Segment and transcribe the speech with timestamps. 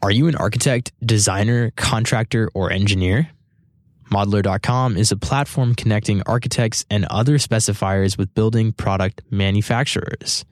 [0.00, 3.30] Are you an architect, designer, contractor, or engineer?
[4.12, 10.44] Modlar.com is a platform connecting architects and other specifiers with building product manufacturers.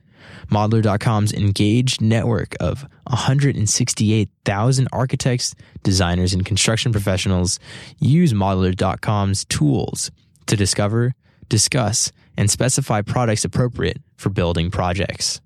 [0.50, 5.54] Modlar.com's engaged network of 168,000 architects,
[5.84, 7.60] designers, and construction professionals
[8.00, 10.10] use Modlar.com's tools
[10.46, 11.14] to discover,
[11.48, 15.40] discuss, and specify products appropriate for building projects.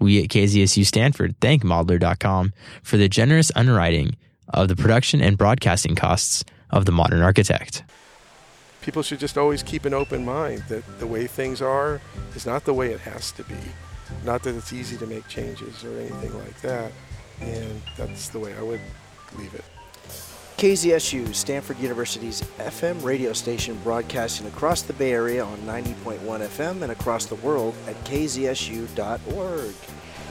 [0.00, 2.52] We at KZSU Stanford thank Modlar.com
[2.82, 4.16] for the generous underwriting
[4.48, 7.84] of the production and broadcasting costs of the modern architect.
[8.80, 12.00] People should just always keep an open mind that the way things are
[12.34, 13.56] is not the way it has to be.
[14.24, 16.92] Not that it's easy to make changes or anything like that.
[17.40, 18.80] And that's the way I would
[19.36, 19.64] leave it.
[20.58, 26.90] KZSU, Stanford University's FM radio station, broadcasting across the Bay Area on 90.1 FM and
[26.90, 29.72] across the world at kzsu.org.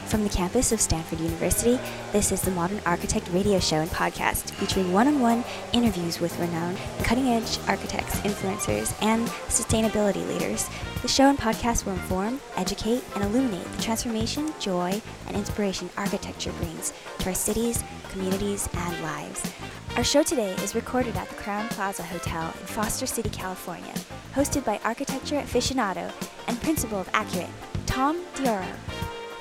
[0.08, 1.80] From the campus of Stanford University,
[2.12, 6.38] this is the Modern Architect Radio Show and Podcast, featuring one on one interviews with
[6.40, 10.70] renowned cutting edge architects, influencers, and sustainability leaders.
[11.02, 16.52] The show and podcast will inform, educate, and illuminate the transformation, joy, and inspiration architecture
[16.54, 17.84] brings to our cities,
[18.18, 19.44] communities, and lives.
[19.96, 23.94] Our show today is recorded at the Crowne Plaza Hotel in Foster City, California,
[24.34, 26.12] hosted by architecture aficionado
[26.48, 27.50] and principal of Accurate,
[27.86, 28.66] Tom Dioro.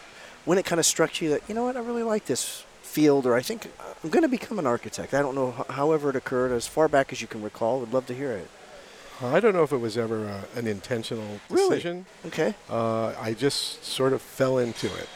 [0.44, 3.24] when it kind of struck you that, you know what, I really like this field,
[3.24, 3.70] or I think
[4.04, 5.14] I'm going to become an architect.
[5.14, 7.80] I don't know, however it occurred, as far back as you can recall.
[7.80, 8.50] Would love to hear it.
[9.22, 12.06] I don't know if it was ever uh, an intentional decision.
[12.22, 12.32] Really?
[12.32, 12.54] Okay.
[12.68, 15.08] Uh, I just sort of fell into it.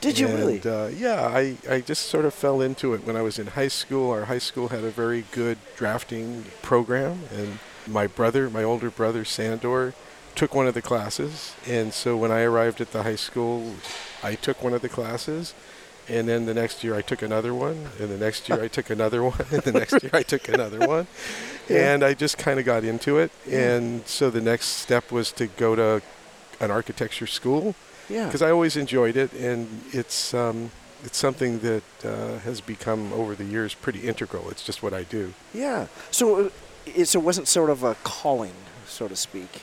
[0.00, 0.60] Did you and, really?
[0.60, 3.68] Uh, yeah, I, I just sort of fell into it when I was in high
[3.68, 4.10] school.
[4.10, 9.24] Our high school had a very good drafting program, and my brother, my older brother
[9.24, 9.94] Sandor,
[10.34, 11.54] took one of the classes.
[11.68, 13.74] And so when I arrived at the high school,
[14.22, 15.54] I took one of the classes.
[16.08, 18.90] And then the next year I took another one, and the next year I took
[18.90, 21.06] another one, and the next year I took another one.
[21.72, 21.92] Yeah.
[21.94, 23.30] And I just kind of got into it.
[23.50, 26.02] And so the next step was to go to
[26.60, 27.74] an architecture school.
[28.08, 28.26] Yeah.
[28.26, 30.70] Because I always enjoyed it, and it's um,
[31.04, 34.50] it's something that uh, has become over the years pretty integral.
[34.50, 35.32] It's just what I do.
[35.54, 35.86] Yeah.
[36.10, 36.50] So, uh,
[36.84, 38.54] it, so it wasn't sort of a calling,
[38.86, 39.62] so to speak.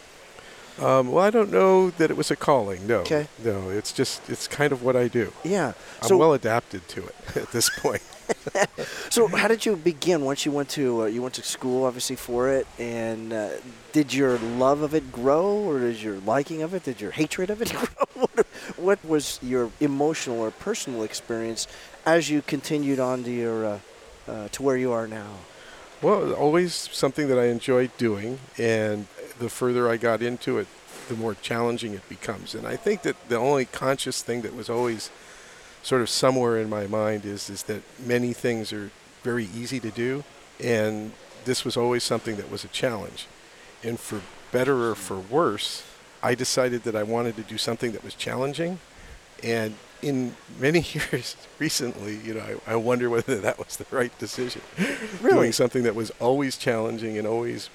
[0.80, 2.88] Um, well, I don't know that it was a calling.
[2.88, 3.28] No, Okay.
[3.44, 5.34] no, it's just it's kind of what I do.
[5.44, 5.74] Yeah.
[6.02, 8.02] I'm So, well adapted to it at this point.
[9.10, 12.16] so how did you begin once you went to uh, you went to school obviously
[12.16, 12.68] for it?
[12.78, 13.50] And uh,
[13.92, 17.50] did your love of it grow or did your liking of it did your hatred
[17.50, 18.28] of it grow?
[18.78, 21.68] What, was your emotional or personal experience
[22.06, 23.80] as you continued on to your uh,
[24.28, 25.32] uh, to where you are now?
[26.02, 29.08] Well, always something that I enjoyed doing, and
[29.38, 30.68] the further I got into it,
[31.10, 32.56] the more challenging it becomes.
[32.56, 35.10] And I think that the only conscious thing that was always
[35.84, 38.92] sort of somewhere in my mind is is that many things are
[39.24, 40.24] very easy to do,
[40.60, 41.12] and
[41.46, 43.28] this was always something that was a challenge.
[43.84, 45.84] And for better or for worse,
[46.22, 48.80] I decided that I wanted to do something that was challenging,
[49.44, 54.18] and in many years recently, you know, I, I wonder whether that was the right
[54.20, 54.62] decision.
[55.22, 55.36] Really?
[55.36, 57.70] Doing something that was always challenging and always,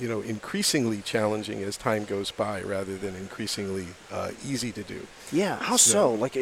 [0.00, 5.00] you know, increasingly challenging as time goes by, rather than increasingly uh, easy to do.
[5.32, 6.36] yeah how so So- like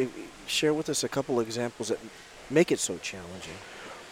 [0.47, 1.99] share with us a couple of examples that
[2.51, 3.55] make it so challenging?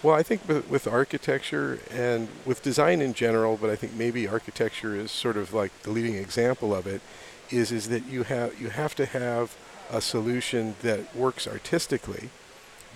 [0.02, 4.26] Well, I think with, with architecture and with design in general, but I think maybe
[4.26, 7.02] architecture is sort of like the leading example of it,
[7.50, 9.56] is is that you have you have to have
[9.90, 12.30] a solution that works artistically,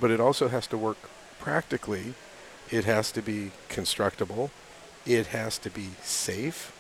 [0.01, 0.97] but it also has to work
[1.39, 2.15] practically.
[2.71, 4.51] It has to be constructible,
[5.05, 6.73] it has to be safe,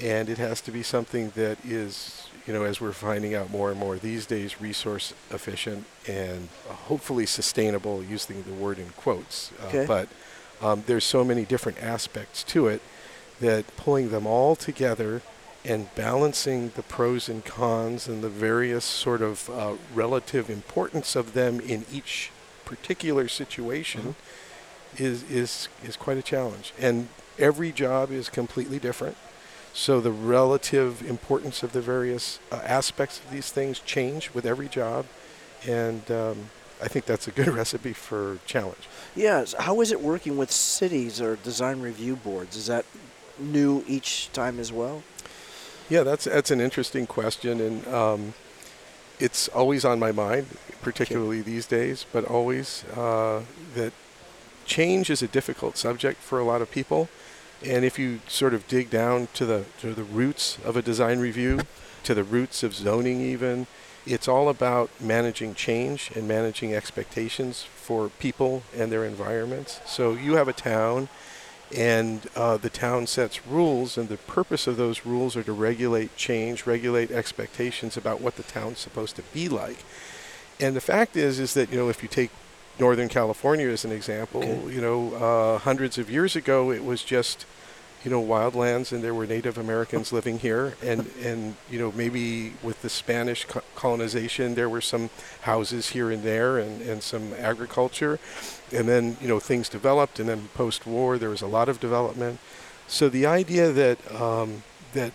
[0.00, 3.70] and it has to be something that is, you know, as we're finding out more
[3.70, 9.50] and more these days, resource efficient and uh, hopefully sustainable, using the word in quotes.
[9.60, 10.08] Uh, but
[10.60, 12.82] um, there's so many different aspects to it
[13.40, 15.22] that pulling them all together
[15.64, 21.32] and balancing the pros and cons and the various sort of uh, relative importance of
[21.32, 22.30] them in each
[22.64, 24.14] particular situation
[24.98, 26.72] is is is quite a challenge.
[26.78, 27.08] And
[27.38, 29.16] every job is completely different.
[29.74, 34.68] So the relative importance of the various uh, aspects of these things change with every
[34.68, 35.04] job,
[35.66, 36.50] and um,
[36.80, 38.88] I think that's a good recipe for challenge.
[39.16, 39.52] Yes.
[39.58, 42.56] How is it working with cities or design review boards?
[42.56, 42.84] Is that
[43.36, 45.02] new each time as well?
[45.90, 48.34] Yeah, that's that's an interesting question, and um,
[49.18, 50.46] it's always on my mind,
[50.82, 52.06] particularly these days.
[52.12, 53.42] But always uh,
[53.74, 53.92] that
[54.66, 57.08] change is a difficult subject for a lot of people,
[57.64, 61.18] and if you sort of dig down to the to the roots of a design
[61.18, 61.60] review,
[62.04, 63.66] to the roots of zoning, even,
[64.06, 69.80] it's all about managing change and managing expectations for people and their environments.
[69.86, 71.08] So you have a town
[71.74, 76.14] and uh, the town sets rules, and the purpose of those rules are to regulate
[76.16, 79.78] change, regulate expectations about what the town's supposed to be like.
[80.60, 82.30] And the fact is, is that you know if you take
[82.78, 84.74] Northern California as an example, Okay.
[84.74, 87.46] you know, uh, hundreds of years ago it was just
[88.04, 92.52] you know wildlands, and there were Native Americans living here, and and you know maybe
[92.62, 95.08] with the Spanish co- colonization there were some
[95.42, 98.18] houses here and there, and and some agriculture,
[98.72, 102.38] and then you know things developed, and then post-war there was a lot of development.
[102.88, 105.12] So the idea that um, that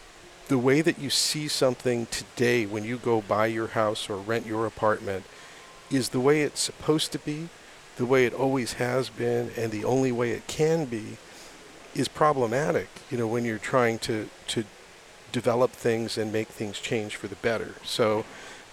[0.47, 4.47] the way that you see something today when you go buy your house or rent
[4.47, 5.25] your apartment
[5.91, 7.49] is the way it's supposed to be,
[7.97, 11.17] the way it always has been, and the only way it can be
[11.95, 12.87] is problematic.
[13.09, 14.63] You know when you're trying to to
[15.31, 17.75] develop things and make things change for the better.
[17.83, 18.25] So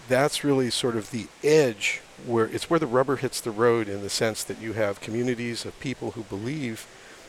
[0.08, 4.02] that's really sort of the edge where it's where the rubber hits the road in
[4.02, 6.86] the sense that you have communities of people who believe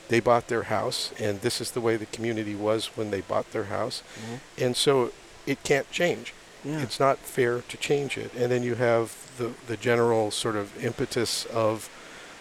[0.10, 3.52] they bought their house and this is the way the community was when they bought
[3.52, 4.04] their house.
[4.16, 4.64] Mm-hmm.
[4.64, 5.12] And so
[5.46, 6.34] it can't change.
[6.68, 6.82] Yeah.
[6.82, 8.32] It's not fair to change it.
[8.36, 11.90] And then you have the, the general sort of impetus of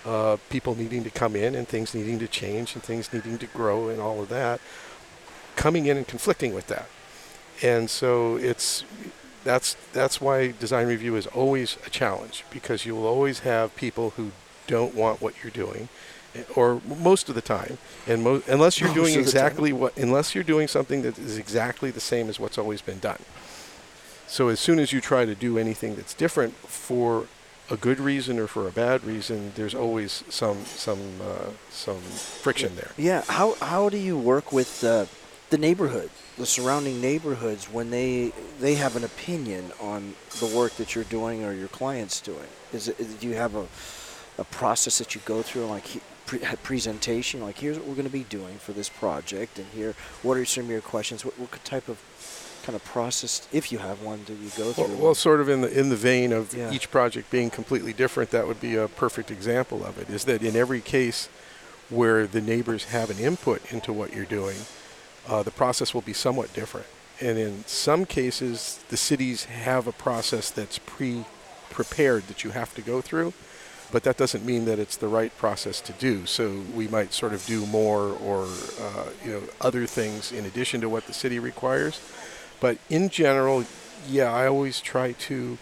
[0.05, 3.47] uh, people needing to come in and things needing to change and things needing to
[3.47, 4.61] grow and all of that
[5.57, 6.89] coming in and conflicting with that.
[7.63, 8.85] And so it's
[9.45, 14.11] that's that's why design review is always a challenge because you will always have people
[14.11, 14.33] who
[14.67, 15.89] don't want what you're doing
[16.35, 17.79] eh, or most of the time
[18.09, 19.47] and mo- unless you're Most doing of the time.
[19.47, 22.99] exactly what unless you're doing something that is exactly the same as what's always been
[22.99, 23.21] done.
[24.27, 27.27] So as soon as you try to do anything that's different for
[27.71, 32.77] a good reason or for a bad reason, there's always some some uh, some friction
[32.77, 32.93] there.
[32.97, 33.23] Yeah.
[33.29, 35.07] How how do you work with uh,
[35.51, 40.95] the neighborhood, the surrounding neighborhoods, when they they have an opinion on the work that
[40.95, 42.49] you're doing or your clients doing?
[42.73, 43.67] Is it do you have a
[44.39, 45.85] a process that you go through, like
[46.27, 49.95] pre- presentation, like here's what we're going to be doing for this project, and here
[50.23, 51.25] what are some of your questions?
[51.25, 51.99] What, what type of
[52.67, 54.97] kind of process, if you have one, do you go Well, through?
[54.97, 56.73] well, sort of in the in the vein of Yeah.
[56.73, 60.11] each project being completely different, that would be a perfect example of it.
[60.11, 61.29] Is that in every case
[61.89, 64.57] where the neighbors have an input into what you're doing,
[65.29, 66.87] uh, the process will be somewhat different.
[67.21, 72.83] And in some cases, the cities have a process that's pre-prepared that you have to
[72.83, 73.33] go through,
[73.93, 76.27] but that doesn't mean that it's the right process to do.
[76.27, 78.43] So we might sort of do more or
[78.81, 82.01] uh, you know other things in addition to what the city requires.
[82.61, 83.65] But in general,
[84.09, 85.59] yeah, I always try to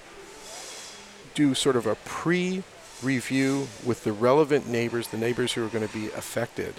[1.35, 2.62] do sort of a pre
[3.02, 6.75] review with the relevant neighbors, the neighbors who are going to be affected,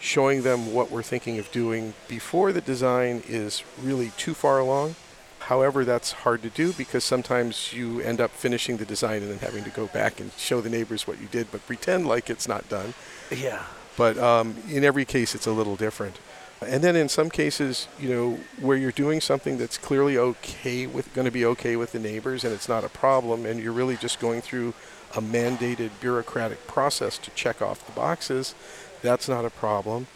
[0.00, 4.96] showing them what we're thinking of doing before the design is really too far along.
[5.40, 9.38] However, that's hard to do because sometimes you end up finishing the design and then
[9.38, 12.46] having to go back and show the neighbors what you did, but pretend like it's
[12.46, 12.94] not done.
[13.30, 13.64] yeah.
[13.96, 16.18] But um, in every case, it's a little different.
[16.66, 21.12] And then in some cases, you know, where you're doing something that's clearly okay with,
[21.14, 23.96] going to be okay with the neighbors, and it's not a problem, and you're really
[23.96, 24.74] just going through
[25.14, 28.54] a mandated bureaucratic process to check off the boxes,
[29.02, 30.06] that's not a problem.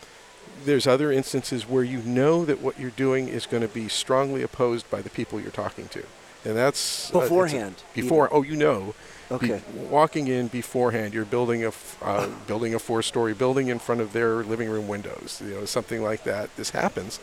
[0.65, 4.43] There's other instances where you know that what you're doing is going to be strongly
[4.43, 6.03] opposed by the people you're talking to,
[6.45, 8.95] and that's uh, a- Beforehand, before, oh, you know.
[9.29, 9.61] Be- Okay.
[9.91, 14.13] walking in beforehand, you're building a f- uh, building a four-story building in front of
[14.13, 15.43] their living room windows.
[15.45, 16.55] You know, something like that.
[16.57, 17.19] This happens,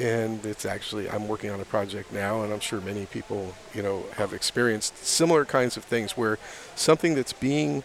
[0.00, 3.82] and it's actually I'm working on a project now, and I'm sure many people you
[3.82, 6.38] know have experienced similar kinds of things where
[6.74, 7.84] something that's being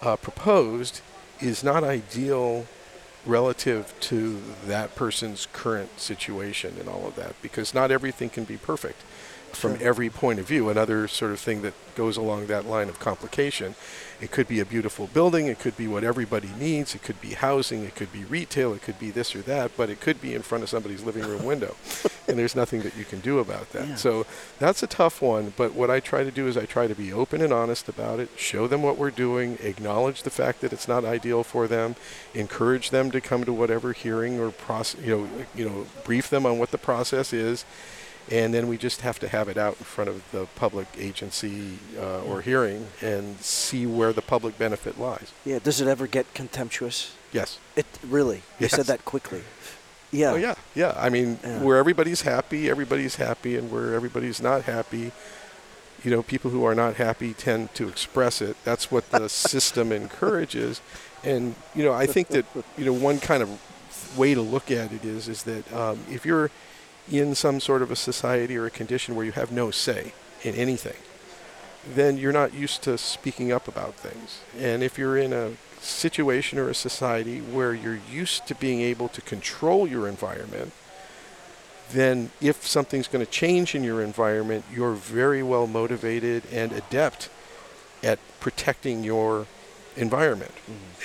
[0.00, 1.02] uh, proposed
[1.40, 2.66] is not ideal
[3.26, 8.56] relative to that person's current situation and all of that because not everything can be
[8.56, 9.02] perfect
[9.52, 10.68] from every point of view.
[10.68, 13.74] Another sort of thing that goes along that line of complication.
[14.20, 17.34] It could be a beautiful building, it could be what everybody needs, it could be
[17.34, 20.34] housing, it could be retail, it could be this or that, but it could be
[20.34, 21.76] in front of somebody's living room window.
[22.28, 23.88] and there's nothing that you can do about that.
[23.88, 23.94] Yeah.
[23.96, 24.26] So
[24.58, 25.52] that's a tough one.
[25.56, 28.20] But what I try to do is I try to be open and honest about
[28.20, 31.94] it, show them what we're doing, acknowledge the fact that it's not ideal for them,
[32.34, 36.46] encourage them to come to whatever hearing or process, you know, you know, brief them
[36.46, 37.64] on what the process is,
[38.30, 41.78] and then we just have to have it out in front of the public agency
[41.98, 45.32] uh, or hearing and see where the public benefit lies.
[45.44, 45.58] Yeah.
[45.60, 47.12] Does it ever get contemptuous?
[47.32, 47.58] Yes.
[47.76, 48.42] It really.
[48.58, 49.42] You said that quickly.
[50.12, 50.32] Yeah.
[50.32, 50.94] Oh yeah, yeah.
[50.96, 51.62] I mean, Yeah.
[51.62, 55.12] where everybody's happy, everybody's happy, and where everybody's not happy,
[56.04, 58.56] you know, people who are not happy tend to express it.
[58.64, 60.80] That's what the system encourages,
[61.24, 62.46] and you know, I think that
[62.78, 63.50] you know one kind of
[64.16, 66.50] way to look at it is is that um, if you're
[67.10, 70.54] in some sort of a society or a condition where you have no say in
[70.54, 70.96] anything,
[71.94, 74.40] then you're not used to speaking up about things.
[74.58, 79.08] And if you're in a situation or a society where you're used to being able
[79.08, 80.72] to control your environment,
[81.92, 87.28] then if something's going to change in your environment, you're very well motivated and adept
[88.02, 89.46] at protecting your
[89.96, 90.52] environment.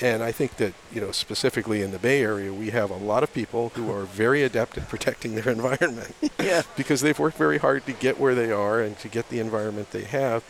[0.00, 3.22] And I think that, you know, specifically in the Bay Area, we have a lot
[3.22, 6.62] of people who are very adept at protecting their environment Yeah.
[6.76, 9.90] because they've worked very hard to get where they are and to get the environment
[9.92, 10.42] they have.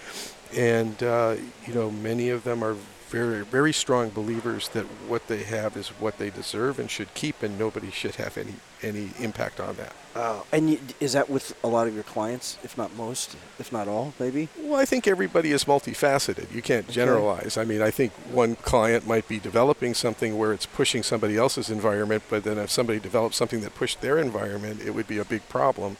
[0.57, 2.77] And, uh, you know, many of them are
[3.12, 7.42] very, very strong believers that what they have is what they deserve and should keep,
[7.42, 9.92] and nobody should have any, any impact on that.
[10.16, 13.71] Uh, and you, is that with a lot of your clients, if not most, if
[13.71, 14.49] not all, maybe?
[14.59, 16.52] Well, I think everybody is multifaceted.
[16.54, 17.59] You can't generalize.
[17.59, 21.69] I mean, I think one client might be developing something where it's pushing somebody else's
[21.69, 25.25] environment, but then if somebody develops something that pushed their environment, it would be a
[25.25, 25.99] big problem.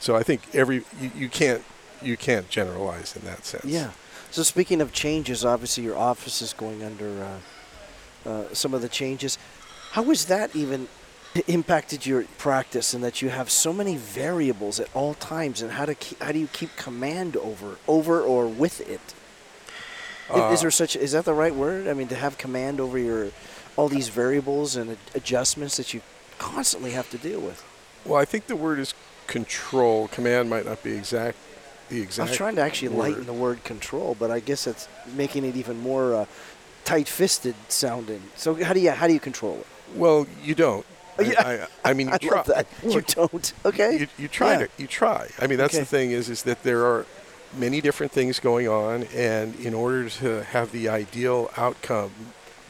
[0.00, 1.62] So I think every you, you can't
[2.02, 3.64] you can't generalize in that sense.
[3.64, 3.90] Yeah.
[4.34, 7.22] So speaking of changes, obviously your office is going under
[8.26, 9.38] uh, uh, some of the changes.
[9.92, 10.88] How has that even
[11.46, 15.84] impacted your practice, and that you have so many variables at all times, and how
[15.84, 19.14] to keep, how do you keep command over over or with it?
[20.28, 21.86] I- is Uh, there such is that the right word?
[21.86, 23.30] I mean, to have command over your
[23.76, 26.00] all these variables and adjustments that you
[26.40, 27.62] constantly have to deal with.
[28.04, 28.94] Well, I think the word is
[29.28, 30.08] control.
[30.08, 31.36] Command might not be exact.
[31.88, 32.30] The I exact.
[32.30, 32.98] was trying to actually word.
[32.98, 36.26] lighten the word control, but I guess it's making it even more uh,
[36.84, 38.22] tight-fisted sounding.
[38.36, 39.66] So how do you how do you control it?
[39.96, 40.84] Well, you don't.
[41.18, 41.68] Oh, yeah.
[41.84, 42.42] I, I, I mean, you I try.
[42.42, 42.66] that.
[42.82, 43.52] You don't.
[43.64, 43.98] Okay.
[44.00, 44.58] you, you try Yeah.
[44.66, 45.80] to you try i mean that's Okay.
[45.84, 47.06] the thing is is that there are
[47.56, 52.10] many different things going on and in order to have the ideal outcome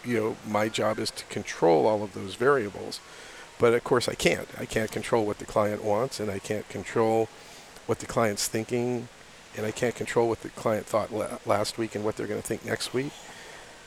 [0.04, 3.00] you know my job is to control all of those variables
[3.59, 6.68] but of course i can't i can't control what the client wants and i can't
[6.68, 7.28] control
[7.87, 9.09] what the client's thinking
[9.57, 12.41] and i can't control what the client thought la- last week and what they're going
[12.41, 13.12] to think next week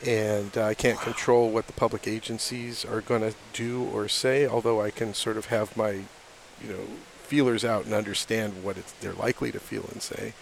[0.05, 4.45] and uh, I can't control what the public agencies are going to do or say.
[4.45, 6.85] Although I can sort of have my, you know,
[7.23, 10.33] feelers out and understand what they're likely to feel and say.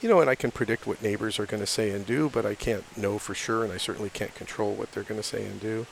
[0.00, 2.46] You know, and I can predict what neighbors are going to say and do, but
[2.46, 5.44] I can't know for sure, and I certainly can't control what they're going to say
[5.44, 5.86] and do.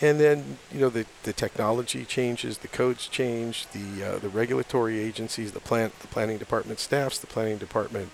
[0.00, 4.98] And then, you know, the, the technology changes, the codes change, the uh, the regulatory
[4.98, 8.10] agencies, the plant, the planning department staffs, the planning department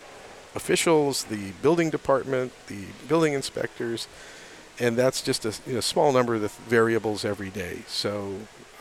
[0.54, 4.06] officials, the building department, the building inspectors,
[4.78, 7.82] and that's just a you know, small number of the variables every day.
[7.88, 8.34] So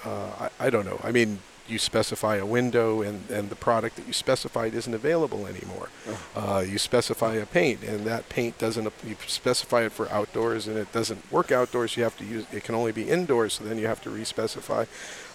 [0.06, 1.00] uh, I, I don't know.
[1.04, 1.40] I mean,
[1.72, 5.90] you specify a window, and, and the product that you specified isn't available anymore.
[6.36, 8.92] Uh, you specify a paint, and that paint doesn't.
[9.06, 11.98] You specify it for outdoors, and it doesn't work outdoors.
[11.98, 12.46] You have to use.
[12.52, 14.88] It can only be indoors, so then you have to respecify.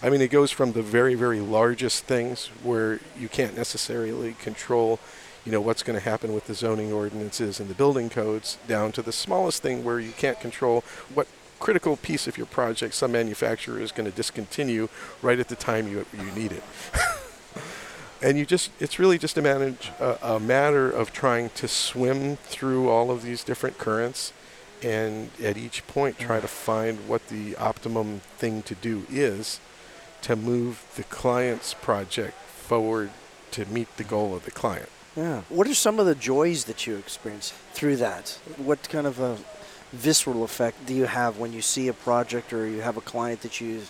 [0.02, 5.00] I mean, it goes from the very, very largest things where you can't necessarily control
[5.44, 8.90] you know what's going to happen with the zoning ordinances and the building codes down
[8.90, 10.82] to the smallest thing where you can't control
[11.14, 11.28] what
[11.66, 14.86] critical piece of your project some manufacturer is going to discontinue
[15.20, 16.62] right at the time you, you need it
[18.22, 22.36] and you just it's really just a, manage, uh, a matter of trying to swim
[22.36, 24.32] through all of these different currents
[24.80, 29.58] and at each point try to find what the optimum thing to do is
[30.22, 33.10] to move the client's project forward
[33.50, 35.40] to meet the goal of the client Yeah.
[35.48, 38.38] What are some of the joys that you experience through that?
[38.56, 39.38] What kind of a
[39.92, 43.40] visceral effect do you have when you see a project or you have a client
[43.42, 43.82] that you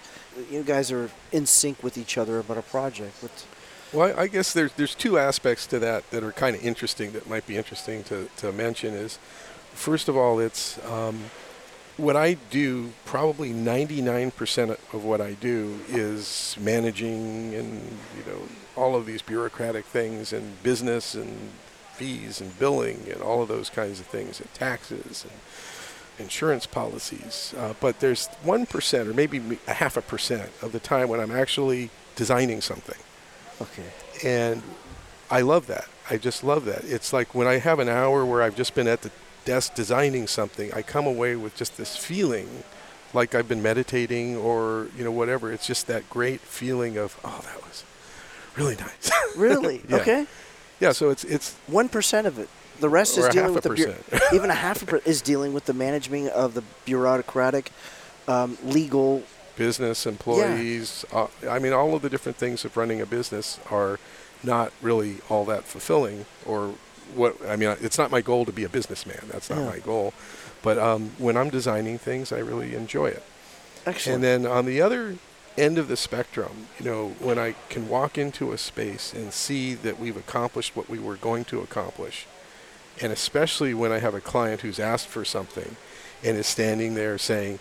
[0.51, 3.23] you guys are in sync with each other about a project?
[3.23, 3.47] What's,
[3.93, 7.29] Well, I guess there's there's two aspects to that that are kind of interesting that
[7.29, 9.19] might be interesting to, to mention is,
[9.73, 11.25] first of all, it's um,
[11.97, 12.93] what I do.
[13.05, 18.43] Probably 99% of what I do is managing and you know
[18.77, 21.51] all of these bureaucratic things and business and
[21.95, 25.33] fees and billing and all of those kinds of things and taxes and
[26.19, 27.55] insurance policies.
[27.57, 31.21] Uh, but there's one percent or maybe a half a percent of the time when
[31.21, 32.97] I'm actually designing something
[33.61, 33.85] Okay.
[34.25, 34.63] And
[35.31, 35.87] I love that.
[36.11, 36.85] I just love that.
[36.85, 39.11] It's like when I have an hour where I've just been at the
[39.45, 42.49] desk designing something, I come away with just this feeling
[43.13, 45.53] like I've been meditating or, you know, whatever.
[45.53, 47.85] It's just that great feeling of, oh, that was
[48.57, 49.11] really nice.
[49.37, 49.83] Really?
[49.87, 49.97] Yeah.
[49.97, 50.27] Okay.
[50.81, 52.49] yeah, so it's it's One percent of it.
[52.81, 55.65] The rest is dealing with the bu- even a half a per- is dealing with
[55.67, 57.71] the managing of the bureaucratic,
[58.29, 59.23] um, legal.
[59.57, 61.05] business employees.
[61.13, 63.99] Uh, I mean, all of the different things of running a business are
[64.43, 66.27] not really all that fulfilling.
[66.45, 66.75] Or
[67.15, 67.37] what?
[67.49, 69.21] I mean, it's not my goal to be a businessman.
[69.33, 69.69] That's not Yeah.
[69.71, 70.13] my goal.
[70.63, 73.23] But um, when I'm designing things, I really enjoy it.
[73.87, 74.17] Excellent.
[74.17, 75.17] And then on the other
[75.57, 79.73] end of the spectrum, you know, when I can walk into a space and see
[79.75, 82.27] that we've accomplished what we were going to accomplish,
[83.01, 85.77] and especially when I have a client who's asked for something
[86.25, 87.59] and is standing there saying,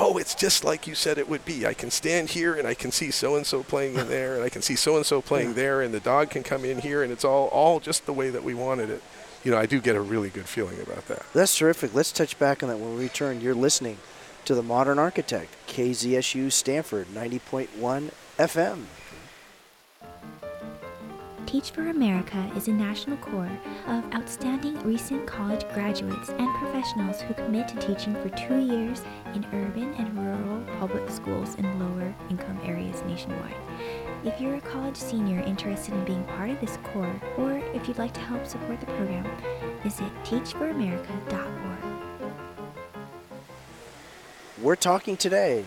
[0.00, 1.66] Oh, it's just like you said it would be.
[1.66, 4.44] I can stand here and I can see so and so playing in there, and
[4.44, 7.02] I can see so and so playing there, and the dog can come in here,
[7.02, 9.02] and it's all, all just the way that we wanted it.
[9.42, 11.24] You know, I do get a really good feeling about that.
[11.32, 11.94] That's terrific.
[11.94, 13.40] Let's touch back on that when we return.
[13.40, 13.98] You're listening
[14.44, 18.84] to the Modern Architect, KZSU Stanford, 90.1 FM.
[21.48, 27.32] Teach for America is a national corps of outstanding recent college graduates and professionals who
[27.32, 29.00] commit to teaching for two years
[29.34, 33.56] in urban and rural public schools in lower income areas nationwide.
[34.24, 37.96] If you're a college senior interested in being part of this corps, or if you'd
[37.96, 39.24] like to help support the program,
[39.82, 41.78] visit teachforamerica.org.
[44.60, 45.64] We're talking today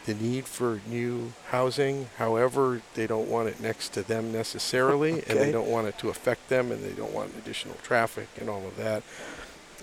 [0.07, 2.09] the need for new housing.
[2.19, 6.09] However, they don't want it next to them necessarily and they don't want it to
[6.09, 9.03] affect them and they don't want additional traffic and all of that.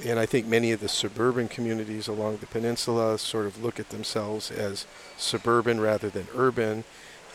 [0.06, 3.90] And I think many of the suburban communities along the peninsula sort of look at
[3.90, 4.86] themselves as
[5.18, 6.86] suburban rather than urban.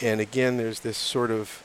[0.01, 1.63] And again, there's this sort of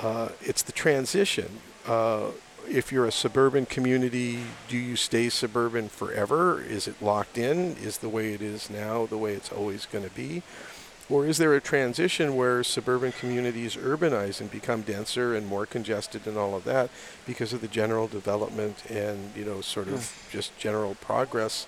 [0.00, 1.60] uh, it's the transition.
[1.86, 2.30] Uh,
[2.70, 6.62] if you're a suburban community, do you stay suburban forever?
[6.62, 7.76] Is it locked in?
[7.76, 10.42] Is the way it is now the way it's always going to be?
[11.10, 16.26] Or is there a transition where suburban communities urbanize and become denser and more congested
[16.26, 16.90] and all of that
[17.26, 21.66] because of the general development and you know sort of just general progress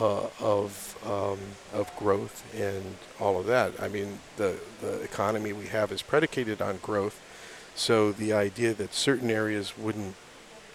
[0.00, 1.38] uh, of um,
[1.78, 3.74] of growth and all of that?
[3.82, 7.20] I mean, the the economy we have is predicated on growth,
[7.74, 10.14] so the idea that certain areas wouldn't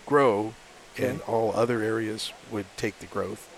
[0.06, 0.54] grow
[0.98, 3.50] and all other areas would take the growth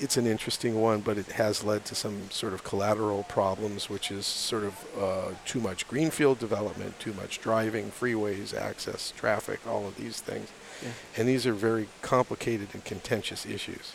[0.00, 4.10] it's an interesting one, but it has led to some sort of collateral problems, which
[4.10, 9.86] is sort of uh, too much greenfield development, too much driving, freeways, access, traffic, all
[9.86, 10.48] of these things.
[10.82, 10.90] Yeah.
[11.16, 13.94] And these are very complicated and contentious issues.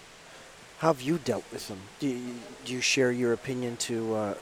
[0.80, 1.80] How have you dealt with them?
[2.00, 4.34] Do you, do you share your opinion to uh,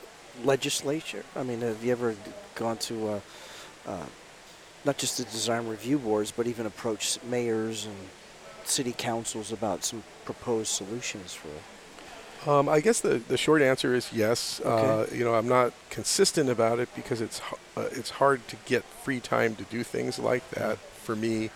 [0.43, 1.23] legislature?
[1.35, 2.15] I mean, have you ever
[2.55, 3.19] gone to uh,
[3.85, 4.05] uh,
[4.85, 7.95] not just the design review boards, but even approach mayors and
[8.63, 11.49] city councils about some proposed solutions for?
[12.49, 14.59] Um, I guess the, the short answer is yes.
[14.65, 15.13] Okay.
[15.13, 17.39] Uh, you know, I'm not consistent about it because it's
[17.77, 20.79] uh, it's hard to get free time to do things like that.
[20.79, 21.51] For me,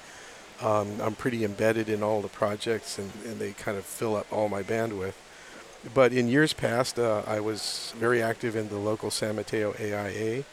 [0.61, 4.31] um, I'm pretty embedded in all the projects, and, and they kind of fill up
[4.31, 5.13] all my bandwidth.
[5.93, 10.43] But in years past, uh, I was very active in the local San Mateo AIA.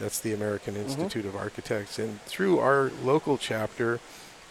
[0.00, 0.84] That's the American mm-hmm.
[0.84, 1.98] Institute of Architects.
[1.98, 4.00] And through our local chapter,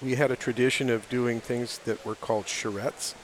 [0.01, 3.15] we had a tradition of doing things that were called charrettes,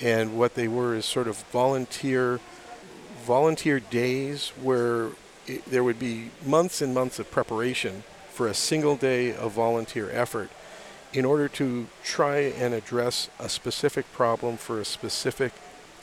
[0.00, 2.40] and what they were is sort of volunteer
[3.24, 5.10] volunteer days where
[5.46, 10.10] it, there would be months and months of preparation for a single day of volunteer
[10.10, 10.48] effort
[11.12, 15.52] in order to try and address a specific problem for a specific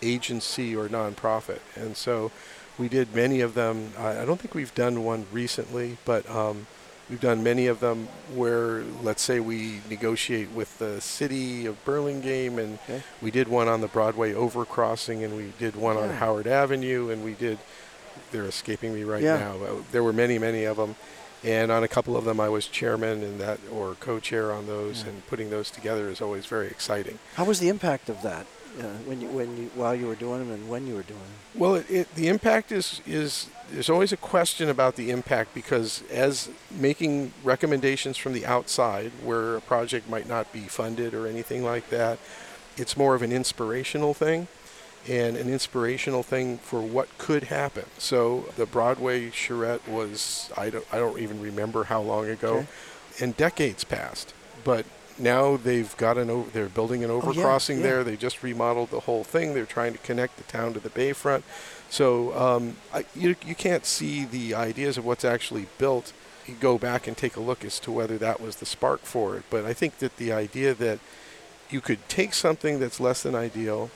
[0.02, 1.60] agency or nonprofit.
[1.76, 2.32] And so
[2.78, 3.92] we did many of them.
[3.98, 6.68] I, I don't think we've done one recently, but um,
[7.10, 12.60] we've done many of them where, let's say, we negotiate with the city of Burlingame,
[12.60, 13.02] and Okay.
[13.22, 17.24] we did one on the Broadway overcrossing, and we did one on Howard Avenue, and
[17.24, 17.58] we did.
[18.32, 19.38] They're escaping me right Yeah.
[19.38, 19.58] now.
[19.92, 20.96] There were many, many of them,
[21.44, 25.04] and on a couple of them, I was chairman and that, or co-chair on those,
[25.04, 25.10] Yeah.
[25.10, 27.20] and putting those together is always very exciting.
[27.36, 28.46] How was the impact of that
[28.80, 31.20] uh, when you when you while you were doing them and when you were doing
[31.20, 31.62] them?
[31.62, 36.04] Well, it, it, the impact is is there's always a question about the impact because
[36.12, 41.64] as making recommendations from the outside, where a project might not be funded or anything
[41.64, 42.20] like that,
[42.78, 44.48] it's more of an inspirational thing,
[45.08, 47.86] and an inspirational thing for what could happen.
[47.98, 52.68] So the Broadway charrette was I don't I don't even remember how long ago, Okay.
[53.22, 54.86] and decades passed, but.
[55.20, 57.84] Now they've got an over, they're building an Oh, yeah, overcrossing yeah.
[57.84, 58.04] there.
[58.04, 59.54] They just remodeled the whole thing.
[59.54, 61.44] They're trying to connect the town to the bayfront.
[61.90, 66.14] So um, I, you, you can't see the ideas of what's actually built.
[66.46, 69.36] You go back and take a look as to whether that was the spark for
[69.38, 69.44] it.
[69.50, 71.00] But I think that the idea that
[71.70, 73.90] you could take something that's less than ideal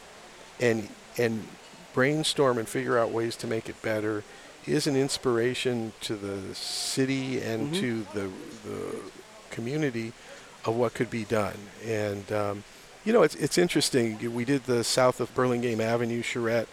[0.60, 1.48] and and
[1.94, 4.24] brainstorm and figure out ways to make it better
[4.66, 7.80] is an inspiration to the city and Mhm.
[7.80, 8.30] to the
[8.70, 8.96] the
[9.50, 10.14] community
[10.65, 11.58] of what could be done.
[11.86, 12.63] And um,
[13.04, 14.34] you know, it's it's interesting.
[14.34, 16.67] We did the south of Burlingame Avenue charrette,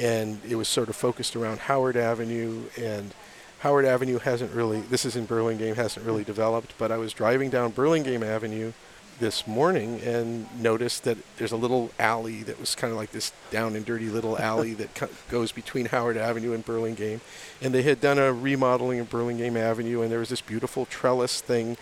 [0.00, 3.14] and it was sort of focused around Howard Avenue and.
[3.62, 7.50] Howard Avenue hasn't really, this is in Burlingame, hasn't really developed, but I was driving
[7.50, 8.70] down Burlingame Avenue
[9.18, 13.32] this morning and noticed that there's a little alley that was kind of like this
[13.50, 17.20] down and dirty little alley that co- goes between Howard Avenue and Burlingame.
[17.60, 21.40] And they had done a remodeling of Burlingame Avenue, and there was this beautiful trellis
[21.40, 21.76] thing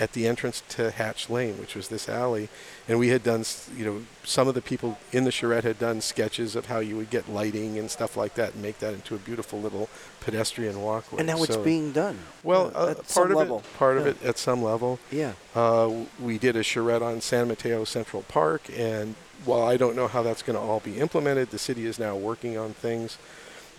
[0.00, 2.48] at the entrance to Hatch Lane, which was this alley.
[2.88, 3.44] And we had done,
[3.76, 6.96] you know, some of the people in the charrette had done sketches of how you
[6.96, 10.80] would get lighting and stuff like that and make that into a beautiful little pedestrian
[10.80, 11.18] walkway.
[11.18, 12.18] And now it's being done.
[12.42, 13.58] well, uh, part of level.
[13.58, 14.98] it, part of it at some level.
[15.10, 15.34] Yeah.
[15.54, 20.08] Uh, we did a charrette on San Mateo Central Park, and while I don't know
[20.08, 23.18] how that's going to all be implemented, the city is now working on things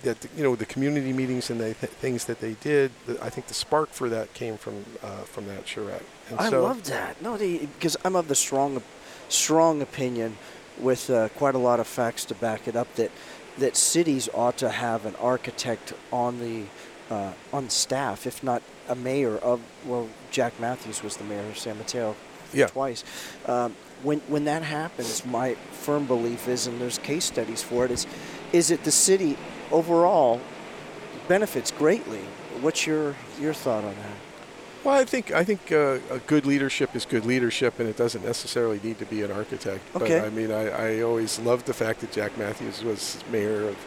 [0.03, 2.91] that you know the community meetings and the th- things that they did.
[3.05, 6.03] The, I think the spark for that came from uh, from that charrette.
[6.29, 7.21] And I so, love that.
[7.21, 8.81] No, because I'm of the strong,
[9.29, 10.37] strong opinion,
[10.79, 13.11] with uh, quite a lot of facts to back it up, that
[13.57, 16.63] that cities ought to have an architect on the
[17.13, 19.61] uh, on staff, if not a mayor of.
[19.85, 22.15] Well, Jack Matthews was the mayor of San Mateo
[22.53, 22.67] Yeah.
[22.67, 23.03] twice.
[23.45, 27.91] Um, when when that happens, my firm belief is, and there's case studies for it,
[27.91, 28.07] is
[28.51, 29.37] is that the city
[29.71, 30.41] overall
[31.27, 32.19] benefits greatly.
[32.61, 34.17] What's your your thought on that?
[34.83, 38.23] Well, I think I think uh, a good leadership is good leadership, and it doesn't
[38.25, 39.83] necessarily need to be an architect.
[39.95, 40.19] Okay.
[40.19, 43.77] But I mean, I, I always loved the fact that Jack Matthews was mayor of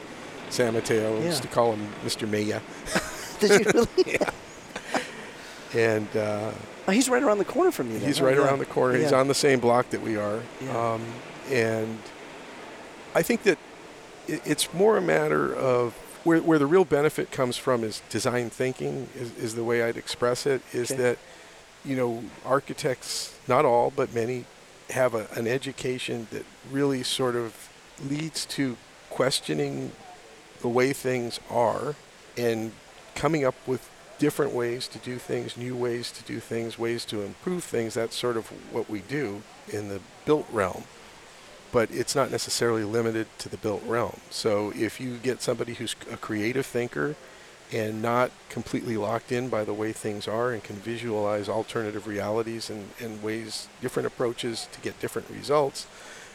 [0.51, 1.17] San Mateo.
[1.21, 2.31] I used to call him Mr.
[2.31, 2.61] Maya.
[3.41, 4.13] Did you really?
[4.21, 4.31] yeah.
[5.75, 6.53] And uh,
[6.87, 7.99] Oh, he's right around the corner from you.
[7.99, 8.45] Then, he's right Yeah.
[8.45, 8.99] around the corner.
[8.99, 10.41] He's on the same block that we are.
[10.63, 10.93] Yeah.
[10.93, 11.03] Um,
[11.51, 11.99] and
[13.15, 13.59] I think that
[14.27, 19.09] it's more a matter of where, where the real benefit comes from is design thinking,
[19.15, 21.03] is, is the way I'd express it, is Okay.
[21.03, 21.19] that,
[21.85, 24.45] you know, architects, not all, but many,
[24.91, 27.69] have a, an education that really sort of
[28.09, 28.77] leads to
[29.11, 29.93] questioning
[30.61, 31.95] the way things are
[32.37, 32.73] and
[33.15, 37.21] coming up with different ways to do things, new ways to do things, ways to
[37.21, 37.95] improve things.
[37.95, 40.85] That's sort of what we do in the built realm.
[41.75, 44.21] But it's not necessarily limited to the built realm.
[44.31, 47.17] So if you get somebody who's a creative thinker
[47.73, 52.71] and not completely locked in by the way things are and can visualize alternative realities
[52.71, 55.89] and, and ways, different approaches to get different results,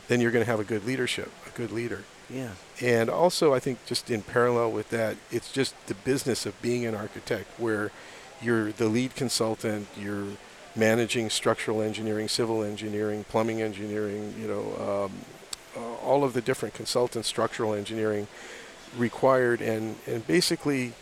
[0.10, 2.04] then you're going to have a good leadership, a good leader.
[2.30, 2.52] Yeah.
[2.82, 6.86] And also, I think just in parallel with that, it's just the business of being
[6.86, 7.92] an architect where
[8.42, 10.28] you're the lead consultant, you're
[10.76, 15.12] managing structural engineering, civil engineering, plumbing engineering, you know, um,
[15.76, 18.28] uh, all of the different consultants, structural engineering
[18.98, 20.94] required, and, and basically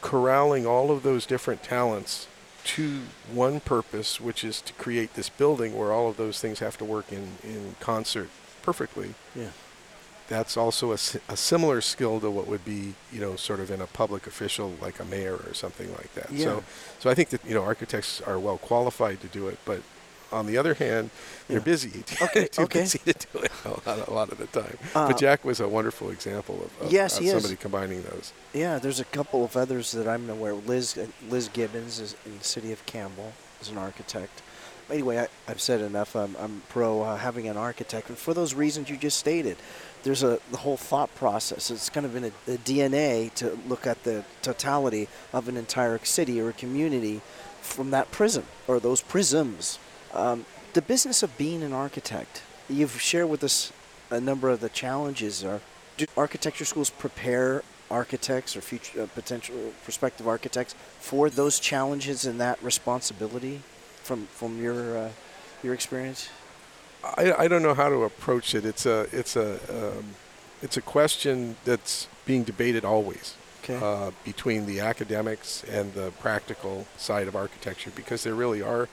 [0.00, 2.26] corralling all of those different talents
[2.64, 3.02] to
[3.32, 6.84] one purpose, which is to create this building where all of those things have to
[6.84, 8.28] work in, in concert
[8.62, 9.50] perfectly Yeah.
[10.30, 13.80] That's also a, a similar skill to what would be, you know, sort of in
[13.82, 16.30] a public official like a mayor or something like that.
[16.32, 16.44] Yeah.
[16.44, 16.64] So,
[17.00, 19.82] so I think that you know architects are well qualified to do it, but
[20.32, 21.10] on the other hand,
[21.48, 21.64] they're Yeah.
[21.64, 22.04] busy.
[22.22, 22.82] Okay, too okay.
[22.82, 24.78] busy to do it a lot, a lot of the time.
[24.94, 27.32] Uh, but Jack was a wonderful example of, of, Yes, of he is.
[27.34, 28.32] somebody combining those.
[28.54, 30.68] Yeah, there's a couple of others that I'm aware of.
[30.68, 34.42] Liz, uh, Liz Gibbons is in the city of Campbell is an architect.
[34.88, 36.14] Anyway, I, I've said enough.
[36.16, 39.56] I'm, I'm pro uh, having an architect, and for those reasons you just stated,
[40.02, 41.70] there's a the whole thought process.
[41.70, 45.98] It's kind of in a, a DNA to look at the totality of an entire
[46.04, 47.20] city or a community
[47.60, 49.78] from that prism or those prisms.
[50.12, 52.42] Um, the business of being an architect.
[52.68, 53.72] You've shared with us
[54.10, 55.44] a number of the challenges.
[55.44, 55.60] Are
[55.96, 62.40] do architecture schools prepare architects or future uh, potential prospective architects for those challenges and
[62.40, 63.60] that responsibility
[64.02, 65.10] from from your uh,
[65.62, 66.28] your experience?
[67.04, 68.64] I, I don't know how to approach it.
[68.64, 70.04] It's a it's a um,
[70.62, 73.34] it's a question that's being debated always
[73.64, 73.78] Okay.
[73.82, 78.88] uh, between the academics and the practical side of architecture because there really are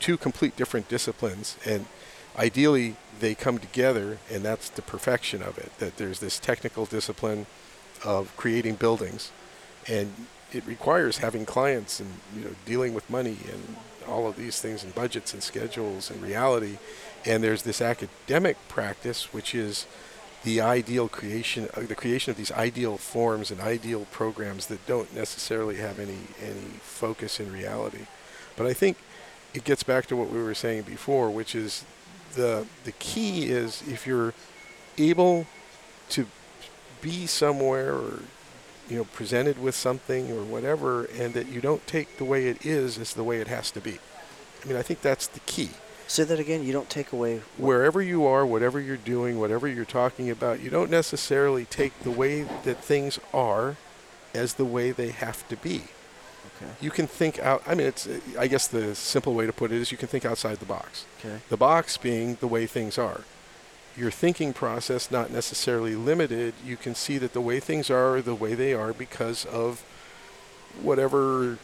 [0.00, 1.84] two complete different disciplines and
[2.38, 7.44] ideally they come together and that's the perfection of it that there's this technical discipline
[8.04, 9.30] of creating buildings
[9.86, 10.14] and
[10.52, 14.82] it requires having clients and you know dealing with money and all of these things
[14.84, 16.78] and budgets and schedules and reality
[17.24, 19.86] and there's this academic practice which is
[20.44, 25.14] the ideal creation uh, the creation of these ideal forms and ideal programs that don't
[25.14, 28.06] necessarily have any any focus in reality.
[28.56, 28.96] But i think
[29.54, 31.84] it gets back to what we were saying before which is
[32.34, 34.34] the the key is if you're
[34.96, 35.46] able
[36.10, 36.26] to
[37.00, 38.22] be somewhere or
[38.88, 42.64] you know presented with something or whatever and that you don't take the way it
[42.64, 43.98] is as the way it has to be.
[44.62, 45.70] I mean i think that's the key
[46.08, 46.64] Say that again.
[46.64, 47.42] You don't take away.
[47.58, 52.10] wherever you are whatever you're doing whatever you're talking about you don't necessarily take the
[52.10, 53.76] way that things are
[54.34, 55.82] as the way they have to be
[56.56, 56.72] Okay.
[56.80, 59.76] you can think out i mean it's i guess the simple way to put it
[59.80, 61.38] is you can think outside the box Okay.
[61.50, 63.20] the box being the way things are.
[63.96, 66.54] Your thinking process not necessarily limited.
[66.64, 69.82] You can see that the way things are are the way they are because of
[70.80, 71.58] whatever,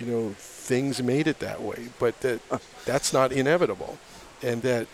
[0.00, 1.88] you know, things made it that way.
[1.98, 2.40] But that
[2.84, 3.98] that's not inevitable.
[4.42, 4.86] And that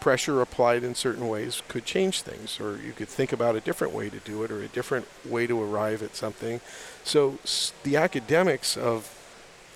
[0.00, 3.92] pressure applied in certain ways could change things or you could think about a different
[3.92, 6.60] way to do it or a different way to arrive at something.
[7.04, 7.38] So
[7.82, 9.14] the academics of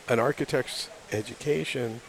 [0.09, 2.01] an architect's education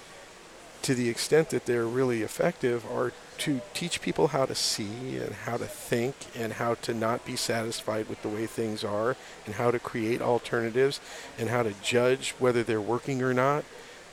[0.86, 5.34] to the extent that they're really effective, are to teach people how to see and
[5.34, 9.56] how to think and how to not be satisfied with the way things are and
[9.56, 11.00] how to create alternatives
[11.38, 13.64] and how to judge whether they're working or not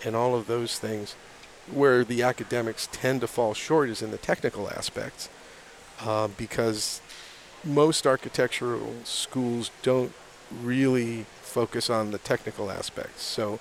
[0.05, 1.15] and all of those things.
[1.71, 5.29] Where the academics tend to fall short is in the technical aspects
[6.05, 7.01] um, because
[7.65, 10.13] most architectural schools don't
[10.63, 13.23] really focus on the technical aspects.
[13.23, 13.61] So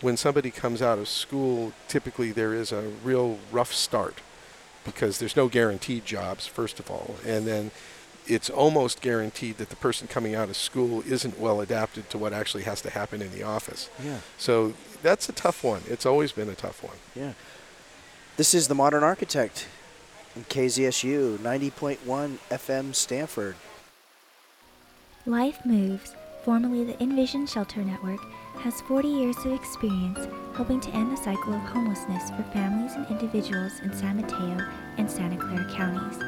[0.00, 4.20] when somebody comes out of school, typically there is a real rough start
[4.86, 7.16] because there's no guaranteed jobs, first of all.
[7.26, 7.70] And then
[8.26, 12.32] it's almost guaranteed that the person coming out of school isn't well adapted to what
[12.32, 13.90] actually has to happen in the office.
[14.02, 14.20] Yeah.
[14.38, 14.72] So
[15.02, 15.82] that's a tough one.
[15.88, 16.96] It's always been a tough one.
[17.14, 17.32] Yeah.
[18.36, 19.66] This is the Modern Architect
[20.34, 21.98] in KZSU 90.1
[22.50, 23.56] FM Stanford.
[25.24, 28.20] Life Moves, formerly the InnVision Shelter Network,
[28.60, 33.06] has 40 years of experience helping to end the cycle of homelessness for families and
[33.08, 34.58] individuals in San Mateo
[34.98, 36.18] and Santa Clara counties.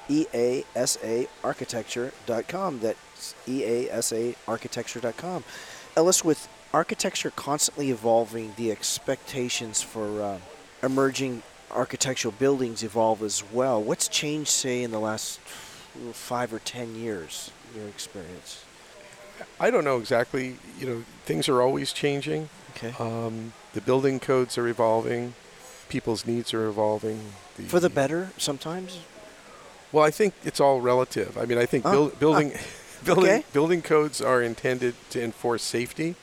[0.08, 2.80] easaarchitecture.com.
[2.82, 5.44] That's easaarchitecture.com.
[5.98, 10.38] Ellis, with architecture constantly evolving, the expectations for uh,
[10.84, 11.42] emerging
[11.74, 13.82] architectural buildings evolve as well.
[13.82, 15.40] What's changed, say, in the last
[16.14, 18.64] five or ten years, your experience?
[19.60, 20.58] I don't know exactly.
[20.80, 22.50] You know, things are always changing.
[22.72, 22.94] Okay.
[23.00, 25.34] Um, the building codes are evolving.
[25.90, 27.20] People's needs are evolving.
[27.68, 29.00] For the better, sometimes?
[29.92, 31.38] Well, I think it's all relative.
[31.38, 32.54] I mean, I think Oh, buil- building
[33.04, 33.44] building Okay.
[33.54, 36.16] building codes are intended to enforce safety.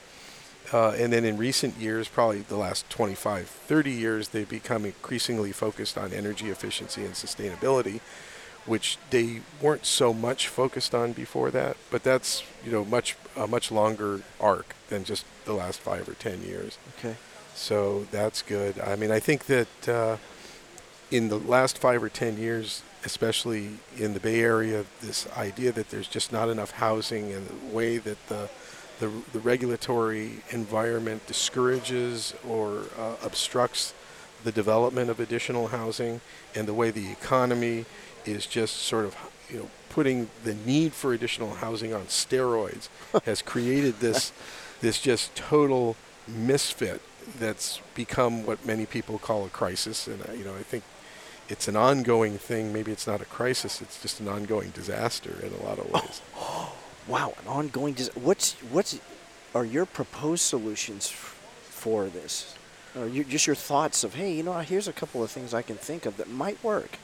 [0.73, 5.53] Uh, and then in recent years, probably the last 25, 30 years, they've become increasingly
[5.53, 8.01] focused on energy efficiency and sustainability,
[8.67, 11.77] which they weren't so much focused on before that.
[11.91, 16.15] But that's you know much a much longer arc than just the last five or
[16.15, 16.79] ten years.
[16.99, 17.17] Okay.
[17.55, 18.79] So that's good.
[18.79, 20.17] I mean, I think that uh,
[21.11, 25.91] in the last five or ten years, especially in the Bay Area, this idea that
[25.91, 28.49] there's just not enough housing and the way that the
[29.01, 33.95] the, the regulatory environment discourages or uh, obstructs
[34.45, 36.21] the development of additional housing,
[36.55, 37.87] and the way the economy
[38.25, 39.17] is just sort of
[39.49, 42.89] you know putting the need for additional housing on steroids
[43.25, 44.33] has created this
[44.81, 45.97] this just total
[46.29, 47.01] misfit
[47.39, 50.07] that's become what many people call a crisis.
[50.07, 50.85] And uh, you know I think
[51.49, 52.73] it's an ongoing thing.
[52.73, 53.81] Maybe it's not a crisis.
[53.83, 56.21] It's just an ongoing disaster in a lot of ways
[57.09, 57.95] Wow, an ongoing.
[57.95, 58.99] Dis- what's what's
[59.55, 62.55] are your proposed solutions f- for this?
[62.97, 65.63] Or you, just your thoughts of, hey, you know, here's a couple of things I
[65.63, 66.99] can think of that might work,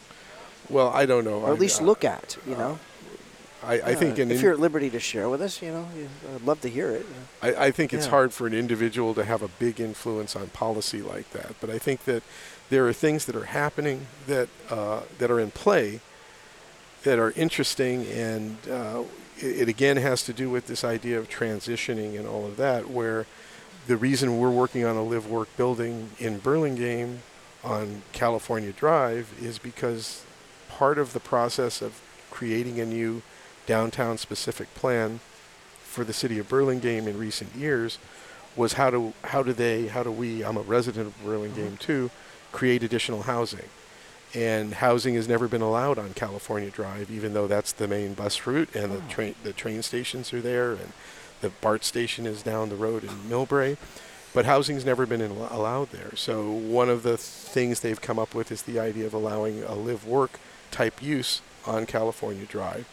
[0.68, 2.36] well I don't know or at I- least uh, look at.
[2.46, 2.78] You know,
[3.64, 5.88] I, I think Uh, if you're at liberty to share with us, you know,
[6.34, 7.06] I'd love to hear it.
[7.42, 7.56] you know.
[7.58, 8.10] I, I think it's Yeah.
[8.10, 11.54] hard for an individual to have a big influence on policy like that.
[11.60, 12.22] But I think that
[12.68, 16.00] there are things that are happening that uh, that are in play
[17.04, 19.02] that are interesting, and uh,
[19.38, 22.90] it, it again has to do with this idea of transitioning and all of that.
[22.90, 23.26] Where
[23.86, 27.20] the reason we're working on a live work building in Burlingame
[27.62, 30.24] on California Drive is because
[30.68, 33.22] part of the process of creating a new
[33.66, 35.20] downtown specific plan
[35.82, 37.98] for the city of Burlingame in recent years
[38.54, 41.76] was how do how do they how do we I'm a resident of Burlingame mm-hmm.
[41.76, 42.10] too
[42.52, 43.68] create additional housing
[44.34, 48.46] and housing has never been allowed on California Drive even though that's the main bus
[48.46, 49.08] route and the oh.
[49.08, 50.92] train the train stations are there and
[51.40, 53.76] the BART station is down the road in Millbrae
[54.34, 58.34] but housing's never been in, allowed there so one of the things they've come up
[58.34, 60.38] with is the idea of allowing a live work
[60.70, 62.86] type use on California Drive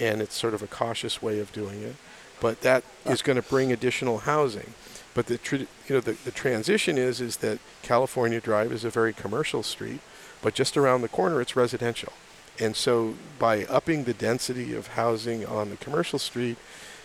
[0.00, 1.96] and it's sort of a cautious way of doing it.
[2.40, 3.10] But that uh.
[3.10, 4.74] is going to bring additional housing.
[5.14, 9.12] But the you know the, the transition is is that California Drive is a very
[9.12, 10.00] commercial street,
[10.44, 12.12] but just around the corner it's residential.
[12.60, 16.56] And so by upping the density of housing on the commercial street,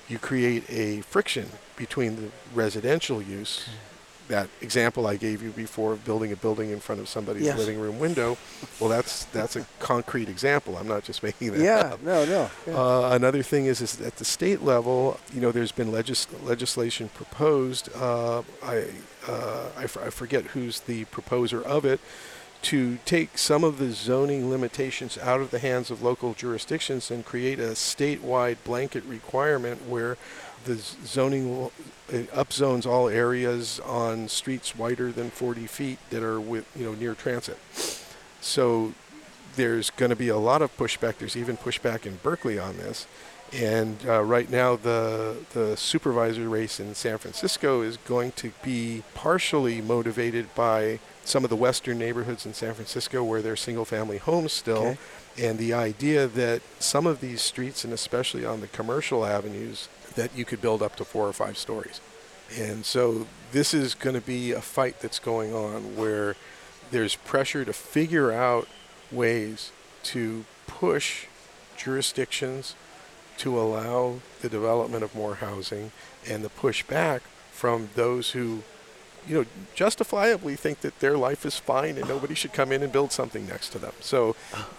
[0.08, 3.68] you create a friction between the residential use.
[4.28, 7.58] That example I gave you before of building a building in front of somebody's Yes.
[7.58, 8.38] living room window,
[8.80, 10.78] well, that's that's a concrete example.
[10.78, 12.04] I'm not just making that Yeah, up.
[12.04, 12.52] no, no.
[12.68, 12.74] yeah.
[12.78, 17.10] Uh, another thing is, is at the state level, you know, there's been legis- legislation
[17.22, 17.90] proposed.
[17.96, 18.76] Uh, I,
[19.28, 22.00] uh, I, f- I forget who's the proposer of it,
[22.62, 27.26] to take some of the zoning limitations out of the hands of local jurisdictions and
[27.26, 30.18] create a statewide blanket requirement where
[30.66, 31.72] the zoning
[32.10, 36.94] uh, upzones all areas on streets wider than 40 feet that are with you know
[36.94, 37.58] near transit.
[38.42, 38.94] So
[39.56, 41.18] there's going to be a lot of pushback.
[41.18, 43.08] There's even pushback in Berkeley on this.
[43.52, 49.04] And uh, right now, the the supervisor race in San Francisco is going to be
[49.16, 54.52] partially motivated by some of the western neighborhoods in San Francisco where there's single-family homes
[54.52, 54.98] still, Okay.
[55.38, 60.36] and the idea that some of these streets, and especially on the commercial avenues, that
[60.36, 62.02] you could build up to four or five stories.
[62.58, 66.36] And so this is going to be a fight that's going on where
[66.90, 68.68] there's pressure to figure out
[69.12, 71.28] ways to push
[71.78, 72.76] jurisdictions
[73.38, 75.92] to allow the development of more housing
[76.28, 78.64] and the pushback from those who
[79.28, 82.92] you know justifiably think that their life is fine and nobody should come in and
[82.92, 84.36] build something next to them so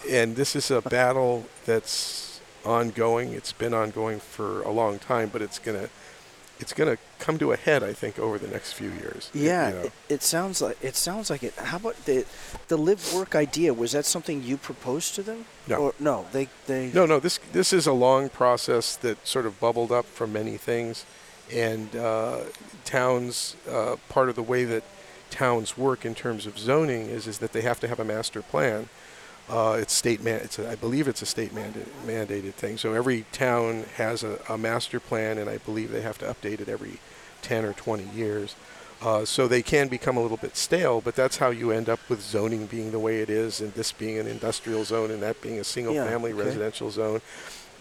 [0.08, 5.40] and this is a battle that's ongoing it's been ongoing for a long time but
[5.42, 5.88] it's going to
[6.58, 9.74] it's to come to a head i think over the next few years Yeah, you
[9.74, 9.80] know.
[9.82, 11.54] it, it sounds like it sounds like it.
[11.54, 12.26] How about the
[12.68, 13.72] the live work idea?
[13.72, 15.46] Was that something you proposed to them?
[15.66, 15.76] No.
[15.76, 16.90] Or, no, they they.
[16.92, 17.18] No, no.
[17.18, 21.06] This this is a long process that sort of bubbled up from many things,
[21.52, 22.40] and uh,
[22.84, 23.56] towns.
[23.68, 24.84] Uh, part of the way that
[25.30, 28.42] towns work in terms of zoning is is that they have to have a master
[28.42, 28.88] plan.
[29.48, 30.40] Uh, it's state man.
[30.42, 32.78] It's a, I believe it's a state manda- mandated thing.
[32.78, 36.60] So every town has a, a master plan, and I believe they have to update
[36.60, 37.00] it every
[37.42, 38.54] ten or twenty years.
[39.02, 41.98] Uh, so they can become a little bit stale, but that's how you end up
[42.10, 45.40] with zoning being the way it is, and this being an industrial zone, and that
[45.40, 46.42] being a single-family okay.
[46.44, 47.22] residential zone.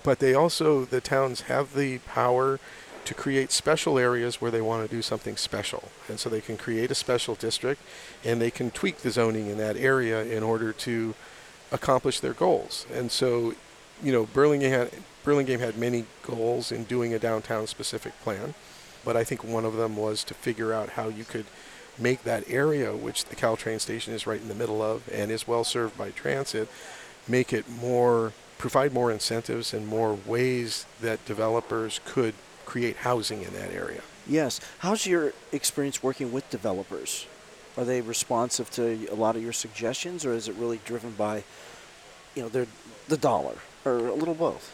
[0.01, 2.57] But they also, the towns have the power
[3.09, 6.55] to create special areas where they want to do something special, and so they can
[6.55, 7.81] create a special district,
[8.23, 11.15] and they can tweak the zoning in that area in order to
[11.71, 12.85] accomplish their goals.
[12.93, 13.55] And so,
[14.03, 14.91] you know, Burlingame had
[15.23, 18.53] Burlingame had many goals in doing a downtown specific plan,
[19.03, 21.47] but I think one of them was to figure out how you could
[21.97, 25.47] make that area, which the Caltrain station is right in the middle of and is
[25.47, 26.69] well served by transit,
[27.27, 32.35] make it more, provide more incentives and more ways that developers could
[32.69, 34.01] create housing in that area.
[34.27, 34.61] Yes.
[34.77, 37.25] How's your experience working with developers?
[37.75, 41.43] Are they responsive to a lot of your suggestions, or is it really driven by,
[42.35, 42.67] you know, their
[43.07, 43.55] the dollar,
[43.85, 44.71] or a little both?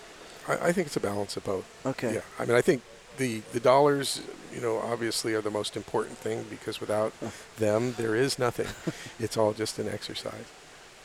[0.47, 1.65] I, I think it's a balance of both.
[1.85, 2.15] Okay.
[2.15, 2.81] Yeah, I mean, I think
[3.17, 4.21] the the dollars,
[4.53, 7.13] you know, obviously are the most important thing because without
[7.57, 8.67] them, there is nothing.
[9.19, 10.47] it's all just an exercise.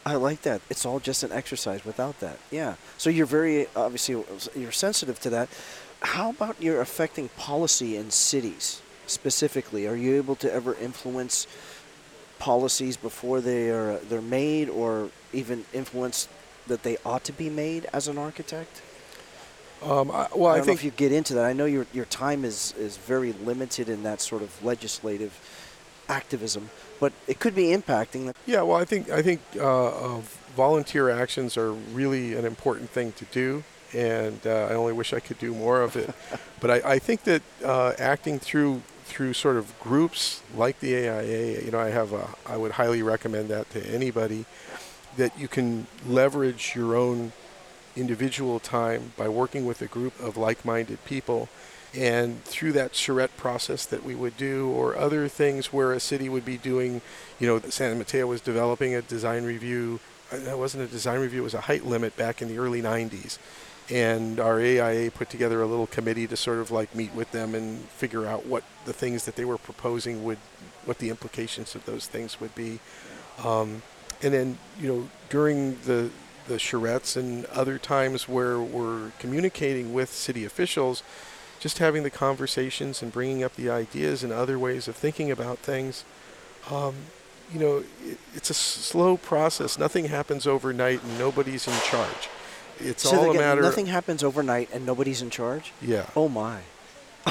[0.04, 0.60] I like that.
[0.70, 2.38] It's all just an exercise without that.
[2.50, 2.74] Yeah.
[2.98, 4.24] So you're very obviously
[4.56, 5.48] you're sensitive to that.
[6.00, 9.86] How about your affecting policy in cities specifically?
[9.86, 11.46] Are you able to ever influence
[12.38, 16.28] policies before they are they're made, or even influence
[16.66, 18.82] that they ought to be made as an architect?
[19.82, 21.44] Um, I, well, I I, think if you get into that.
[21.44, 25.38] I know your your time is is very limited in that sort of legislative
[26.08, 28.34] activism, but it could be impacting.
[28.46, 30.20] Yeah, well, I think I think uh, uh,
[30.56, 35.20] volunteer actions are really an important thing to do, and uh, I only wish I
[35.20, 36.14] could do more of it.
[36.60, 41.62] but I, I think that uh, acting through through sort of groups like the AIA,
[41.62, 44.44] you know, I have a, I would highly recommend that to anybody
[45.16, 47.32] that you can leverage your own
[47.96, 51.48] individual time by working with a group of like-minded people
[51.94, 56.28] and through that charrette process that we would do or other things where a city
[56.28, 57.00] would be doing
[57.40, 59.98] you know san mateo was developing a design review
[60.30, 62.80] uh, that wasn't a design review it was a height limit back in the early
[62.80, 63.38] 90s
[63.90, 67.54] and our aia put together a little committee to sort of like meet with them
[67.54, 70.38] and figure out what the things that they were proposing would
[70.84, 72.78] what the implications of those things would be
[73.44, 73.82] um,
[74.22, 76.10] and then you know during the
[76.48, 81.02] the charrettes and other times where we're communicating with city officials
[81.60, 85.58] just having the conversations and bringing up the ideas and other ways of thinking about
[85.58, 86.04] things.
[86.70, 86.94] Um,
[87.52, 89.78] you know, it, it's a slow process.
[89.78, 92.28] Nothing happens overnight, and nobody's in charge.
[92.80, 93.62] It's So all a matter.
[93.62, 95.72] Nothing happens overnight, and nobody's in charge.
[95.82, 96.06] yeah.
[96.16, 96.60] Oh my.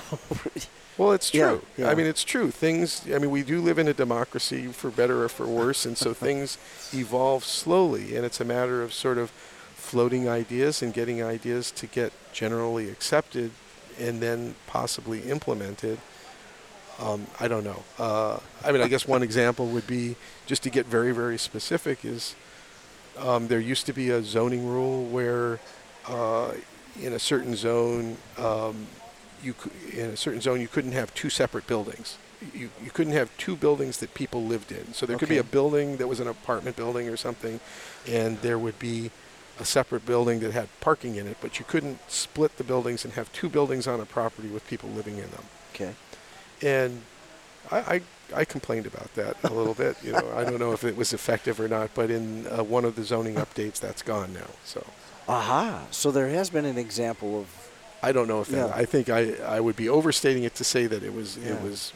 [0.97, 1.61] Well, it's Yeah, true.
[1.77, 1.89] yeah.
[1.89, 2.51] I mean, it's true.
[2.51, 3.03] Things.
[3.13, 6.13] I mean, we do live in a democracy, for better or for worse, and so
[6.27, 6.57] things
[6.93, 9.31] evolve slowly, and it's a matter of sort of
[9.75, 13.51] floating ideas and getting ideas to get generally accepted,
[13.97, 15.99] and then possibly implemented.
[16.99, 17.83] Um, I don't know.
[17.97, 22.03] Uh, I mean, I guess one example would be just to get very, very specific
[22.03, 22.35] is
[23.19, 25.59] um, there used to be a zoning rule where
[26.07, 26.53] uh,
[27.01, 28.87] in a certain zone, um,
[29.41, 29.55] you
[29.93, 32.17] in a certain zone you couldn't have two separate buildings.
[32.53, 34.93] You, you couldn't have two buildings that people lived in.
[34.93, 37.59] So there could be a building that was an apartment building or something,
[38.07, 39.11] and there would be
[39.59, 43.13] a separate building that had parking in it, but you couldn't split the buildings and
[43.15, 45.43] have two buildings on a property with people living in them.
[45.73, 45.93] Okay.
[46.61, 47.01] And
[47.69, 48.01] I, I,
[48.33, 49.97] I complained about that a little bit.
[50.03, 52.85] You know, I don't know if it was effective or not, but in uh, one
[52.85, 54.47] of the zoning updates, that's gone now.
[54.65, 54.85] So
[55.27, 55.85] Aha.
[55.91, 57.47] So there has been an example of.
[58.01, 58.69] I don't know if that.
[58.69, 58.73] Yeah.
[58.75, 61.53] I think I, I would be overstating it to say that it was Yeah.
[61.55, 61.91] it was,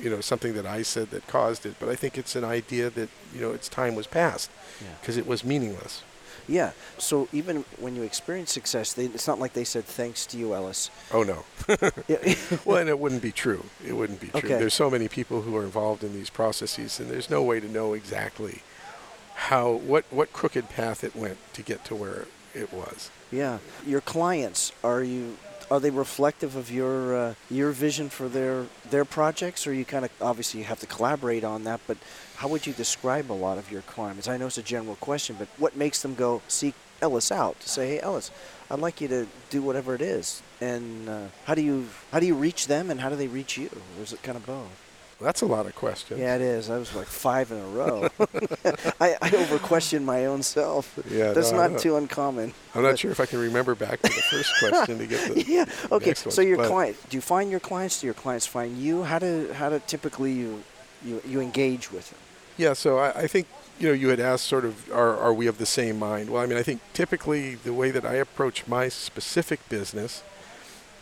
[0.00, 1.74] you know, something that I said that caused it.
[1.78, 4.50] But I think it's an idea that you know its time was past
[4.80, 4.88] Yeah.
[5.00, 6.02] because it was meaningless.
[6.50, 6.72] Yeah.
[6.98, 10.52] So even when you experience success, they, it's not like they said thanks to you,
[10.54, 10.90] Ellis.
[11.12, 11.44] Oh no.
[12.64, 13.64] Well, and it wouldn't be true.
[13.86, 14.38] It wouldn't be true.
[14.40, 14.58] Okay.
[14.58, 17.68] There's so many people who are involved in these processes, and there's no way to
[17.68, 18.62] know exactly
[19.34, 23.10] how what what crooked path it went to get to where it was.
[23.30, 23.58] yeah.
[23.86, 25.36] Your clients are you?
[25.70, 30.04] Are they reflective of your uh, your vision for their their projects, or you kind
[30.04, 31.80] of obviously you have to collaborate on that?
[31.86, 31.98] But
[32.36, 34.26] how would you describe a lot of your clients?
[34.26, 37.68] I know it's a general question, but what makes them go seek Ellis out to
[37.68, 38.32] say, "Hey, Ellis,
[38.68, 40.42] I'd like you to do whatever it is"?
[40.60, 43.56] And uh, how do you how do you reach them, and how do they reach
[43.56, 43.70] you?
[43.96, 44.89] Or is it kind of both?
[45.20, 46.18] That's a lot of questions.
[46.18, 46.70] Yeah, it is.
[46.70, 48.08] I was like five in a row.
[49.00, 50.98] I, I over question my own self.
[51.10, 52.54] Yeah, That's no, not too uncommon.
[52.74, 55.44] I'm not sure if I can remember back to the first question to get the
[55.46, 55.66] yeah.
[55.92, 56.14] Okay.
[56.14, 58.00] So your but- client, do you find your clients?
[58.00, 59.02] Do your clients find you?
[59.02, 60.62] How do how do typically you
[61.04, 62.18] you, you engage with them?
[62.56, 63.46] Yeah, so I, I think
[63.78, 66.30] you know you had asked sort of are are we of the same mind?
[66.30, 70.22] Well, I mean, I think typically the way that I approach my specific business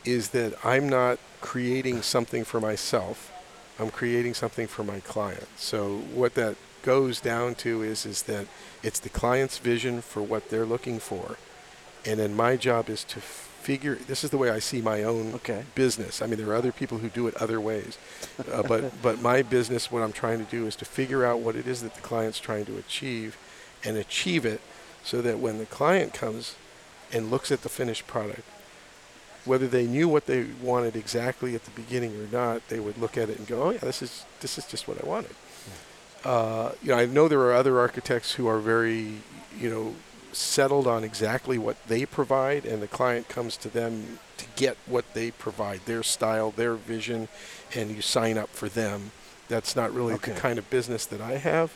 [0.05, 3.33] is that I'm not creating something for myself.
[3.79, 5.47] I'm creating something for my client.
[5.57, 8.47] So what that goes down to is is that
[8.83, 11.37] it's the client's vision for what they're looking for,
[12.05, 13.97] and then my job is to figure.
[13.97, 15.65] This is the way I see my own Okay.
[15.75, 16.23] business.
[16.23, 17.99] I mean, there are other people who do it other ways,
[18.51, 21.57] uh, but but my business, what I'm trying to do is to figure out what
[21.57, 23.37] it is that the client's trying to achieve,
[23.85, 24.61] and achieve it,
[25.05, 26.55] so that when the client comes
[27.13, 28.43] and looks at the finished product,
[29.49, 33.17] whether they knew what they wanted exactly at the beginning or not, they would look
[33.19, 35.35] at it and go, "Oh yeah, this is this is just what I wanted."
[36.25, 39.15] Uh, you know, I know there are other architects who are very,
[39.59, 39.95] you know,
[40.33, 45.05] settled on exactly what they provide, and the client comes to them to get what
[45.15, 47.29] they provide, their style, their vision,
[47.75, 49.13] and you sign up for them.
[49.49, 50.33] That's not really Okay.
[50.33, 51.73] the kind of business that I have.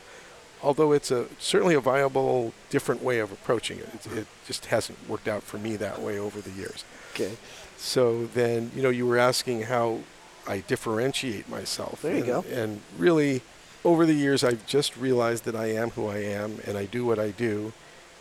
[0.63, 3.89] Although it's a certainly a viable, different way of approaching it.
[3.95, 6.85] It, it just hasn't worked out for me that way over the years.
[7.15, 7.33] Okay.
[7.77, 10.01] So then, you know, you were asking how
[10.47, 12.03] I differentiate myself.
[12.03, 12.45] There you and, go.
[12.51, 13.43] And really,
[13.85, 17.05] over the years, I've just realized that I am who I am and I do
[17.05, 17.73] what I do,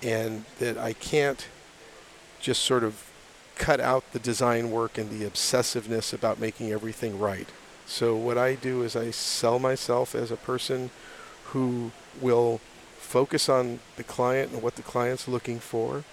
[0.01, 1.47] and that I can't
[2.39, 3.07] just sort of
[3.55, 7.47] cut out the design work and the obsessiveness about making everything right.
[7.85, 10.89] So what I do is I sell myself as a person
[11.45, 12.59] who will
[12.97, 16.03] focus on the client and what the client's looking for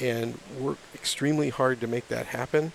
[0.00, 2.72] and work extremely hard to make that happen.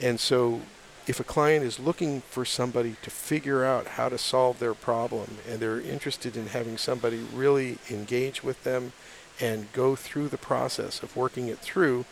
[0.00, 0.60] And so
[1.06, 5.38] if a client is looking for somebody to figure out how to solve their problem
[5.48, 8.92] and they're interested in having somebody really engage with them
[9.40, 12.04] and go through the process of working it through,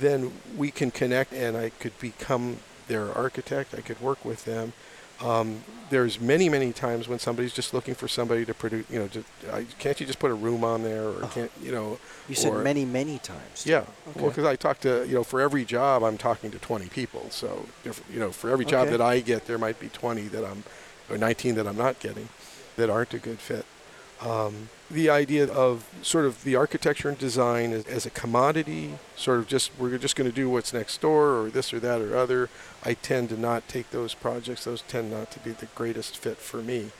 [0.00, 2.58] then we can connect and I could become
[2.88, 3.74] their architect.
[3.74, 4.72] I could work with them.
[5.22, 9.08] Um, there's many, many times when somebody's just looking for somebody to produce, you know,
[9.08, 11.30] to, uh, can't you just put a room on there or Oh.
[11.32, 11.98] can't, you know,
[12.28, 13.62] You said many, many times.
[13.64, 13.70] too.
[13.70, 13.84] yeah,
[14.16, 17.28] well, because I talk to you know for every job I'm talking to 20 people.
[17.30, 18.96] So if, you know for every job Okay.
[18.96, 20.64] that I get, there might be 20 that I'm
[21.08, 22.28] or 19 that I'm not getting
[22.76, 23.64] that aren't a good fit.
[24.20, 29.38] Um, the idea of sort of the architecture and design as, as a commodity, sort
[29.40, 32.16] of just we're just going to do what's next door or this or that or
[32.16, 32.48] other.
[32.84, 34.64] I tend to not take those projects.
[34.64, 36.92] Those tend not to be the greatest fit for me.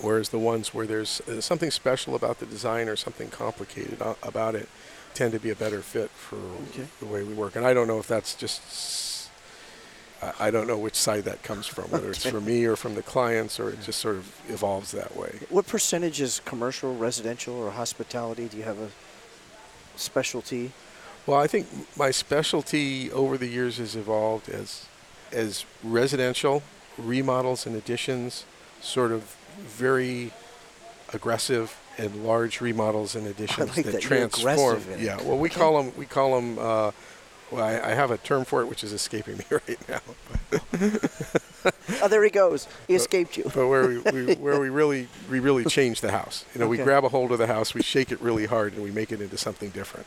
[0.00, 4.56] Whereas the ones where there's uh, something special about the design or something complicated about
[4.56, 4.68] it
[5.14, 6.36] tend to be a better fit for
[6.70, 6.88] Okay.
[6.98, 7.54] the way we work.
[7.54, 8.60] And I don't know if that's just,
[10.24, 12.94] I- I don't know which side that comes from, whether it's from me or from
[12.94, 15.40] the clients, or it just sort of evolves that way.
[15.50, 18.48] What percentage is commercial, residential, or hospitality?
[18.48, 18.90] Do you have a
[19.96, 20.72] specialty?
[21.26, 21.66] Well, I think
[21.96, 24.86] my specialty over the years has evolved as
[25.32, 26.62] as residential
[26.96, 28.44] remodels and additions,
[28.80, 30.32] sort of very
[31.12, 34.76] aggressive and large remodels and additions like that you're transform.
[34.76, 35.02] aggressive in it.
[35.04, 35.58] Yeah, well, we Okay.
[35.60, 36.58] call them we call them.
[36.58, 36.90] Uh,
[37.54, 40.00] well, I, I have a term for it which is escaping me right now.
[42.02, 42.68] Oh, there he goes.
[42.88, 43.44] He escaped you.
[43.44, 46.44] but where we, we where we really we really change the house.
[46.54, 48.82] You know, we grab a hold of the house, we shake it really hard, and
[48.82, 50.06] we make it into something different.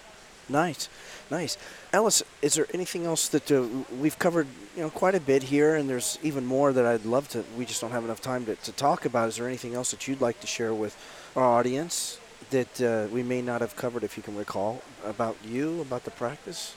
[0.50, 0.88] Nice,
[1.30, 1.58] nice.
[1.92, 3.66] Ellis, is there anything else that uh,
[4.00, 4.48] we've covered?
[4.76, 7.44] You know, quite a bit here, and there's even more that I'd love to.
[7.58, 9.28] We just don't have enough time to, to talk about.
[9.30, 10.96] Is there anything else that you'd like to share with
[11.36, 12.20] our audience
[12.52, 16.12] that uh, we may not have covered, if you can recall, about you, about the
[16.12, 16.76] practice?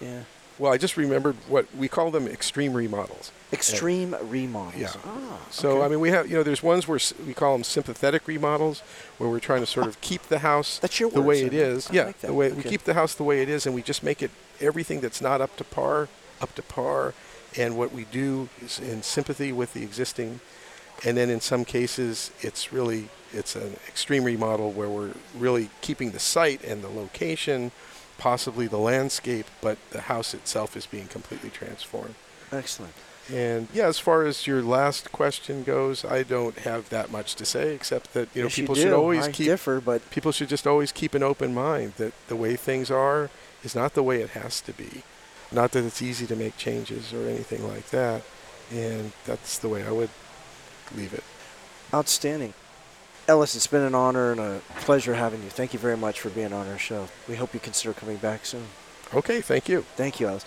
[0.00, 0.22] Yeah.
[0.58, 3.30] Well, I just remembered what we call them extreme remodels.
[3.52, 4.80] Extreme remodels.
[4.80, 5.00] Yeah.
[5.04, 5.82] Ah, So okay.
[5.84, 8.80] I mean, we have you know, there's ones where we call them sympathetic remodels,
[9.18, 11.90] where we're trying to sort of keep the house That's your the way it I
[11.90, 13.82] I yeah, like the way we keep the house the way it is, and we
[13.82, 14.30] just make it
[14.60, 16.08] everything that's not up to par,
[16.40, 17.12] up to par.
[17.58, 20.40] And what we do is in sympathy with the existing,
[21.04, 26.12] and then in some cases, it's really it's an extreme remodel where we're really keeping
[26.12, 27.72] the site and the location,
[28.18, 32.14] possibly the landscape, but the house itself is being completely transformed.
[32.52, 32.94] Excellent.
[33.32, 37.44] And yeah, as far as your last question goes, I don't have that much to
[37.44, 40.30] say except that you know Yes, people you should always I keep differ, but people
[40.30, 43.28] should just always keep an open mind that the way things are
[43.64, 45.02] is not the way it has to be.
[45.50, 48.22] Not that it's easy to make changes or anything like that.
[48.72, 50.10] And that's the way I would
[50.96, 51.24] leave it.
[51.92, 52.54] outstanding.
[53.28, 55.50] Ellis, it's been an honor and a pleasure having you.
[55.50, 57.08] Thank you very much for being on our show.
[57.28, 58.62] We hope you consider coming back soon.
[59.12, 59.82] Okay, thank you.
[59.96, 60.44] Thank you, Ellis.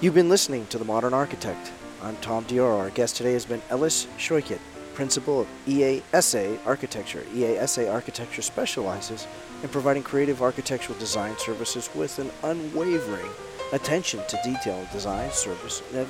[0.00, 1.72] You've been listening to The Modern Architect.
[2.00, 2.78] I'm Tom Dior.
[2.78, 4.60] Our guest today has been Ellis Schoichet,
[4.94, 7.24] principal of EASA Architecture.
[7.34, 9.26] EASA Architecture specializes
[9.64, 13.30] in providing creative architectural design services with an unwavering
[13.72, 16.08] attention to detail, design, service, and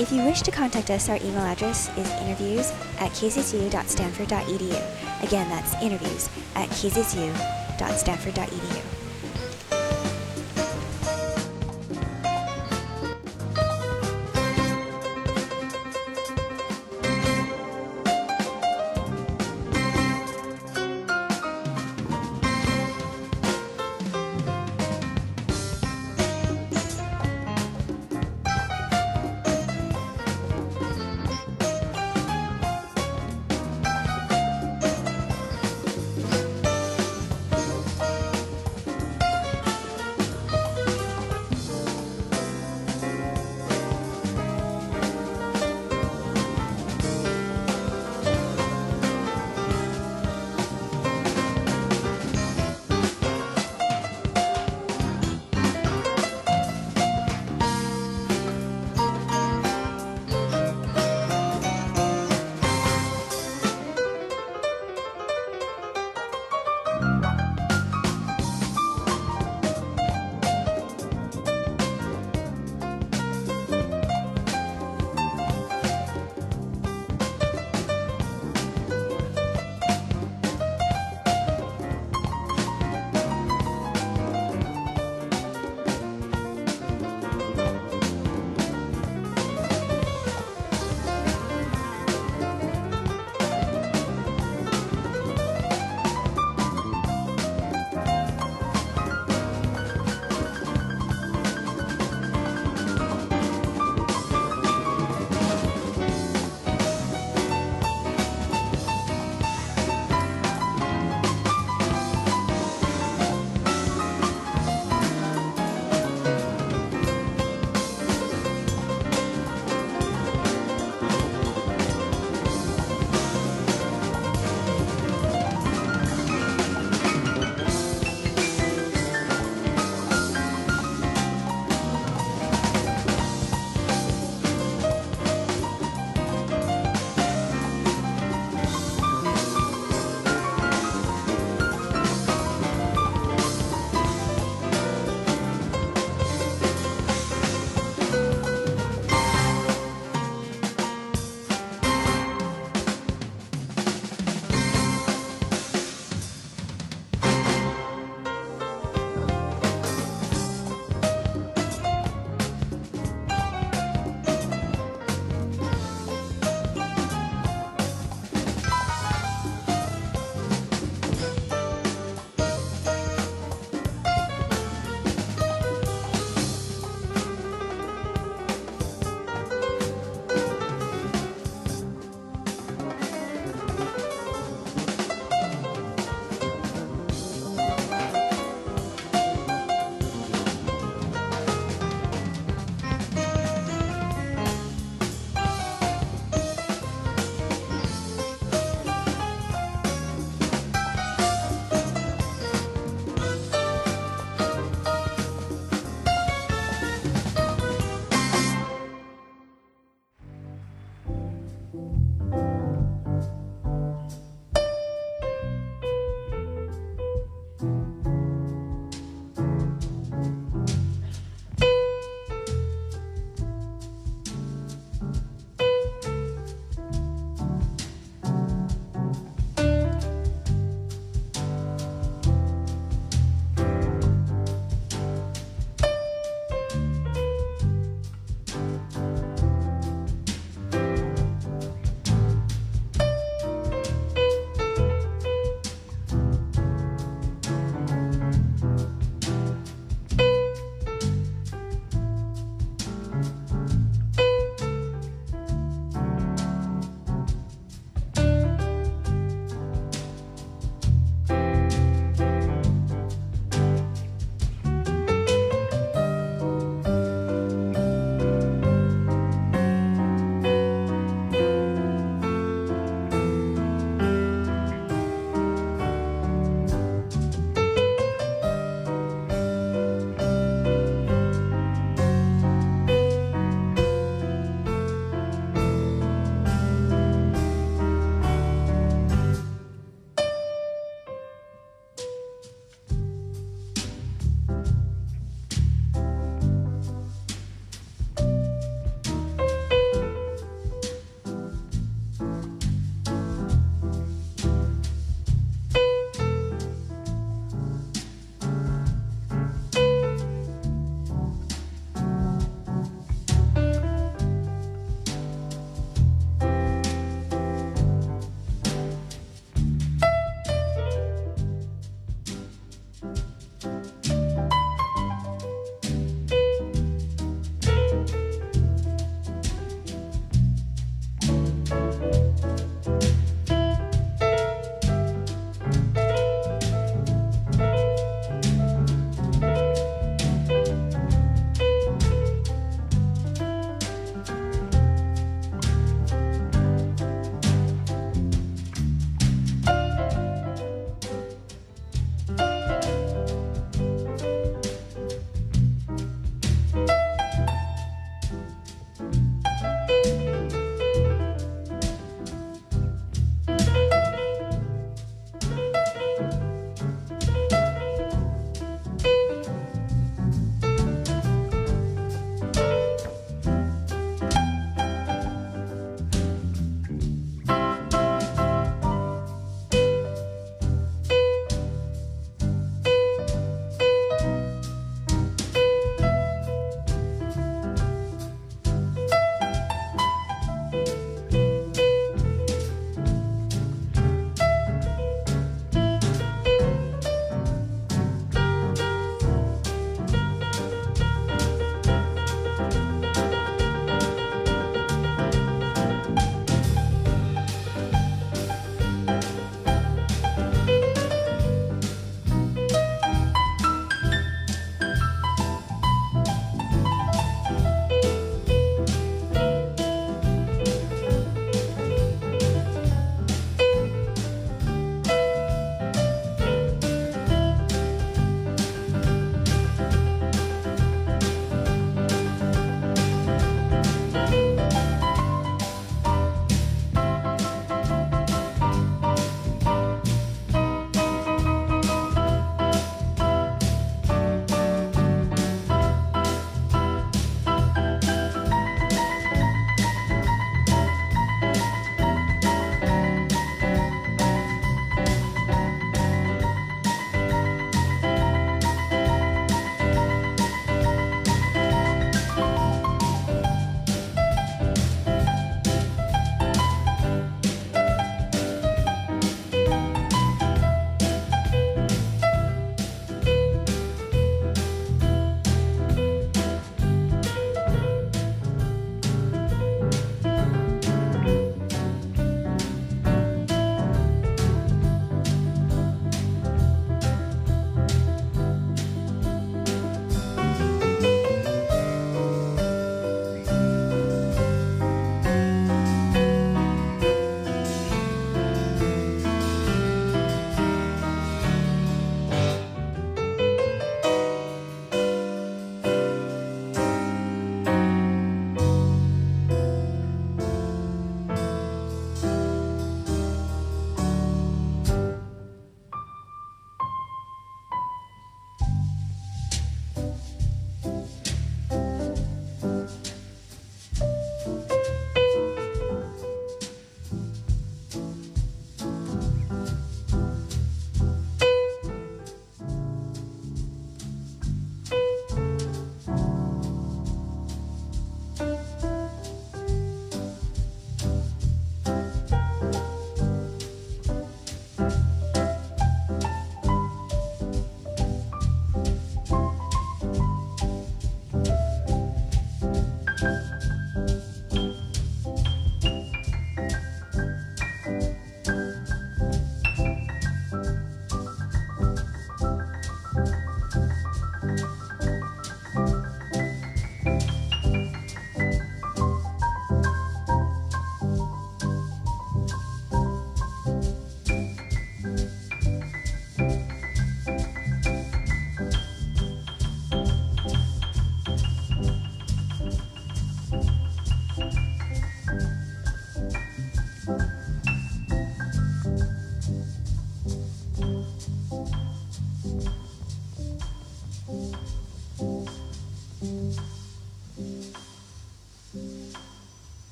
[0.00, 5.22] If you wish to contact us, our email address is interviews at kzsu.stanford.edu.
[5.22, 8.95] Again, that's interviews at kzsu.stanford.edu.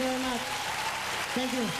[0.00, 0.40] very much.
[1.34, 1.79] Thank you.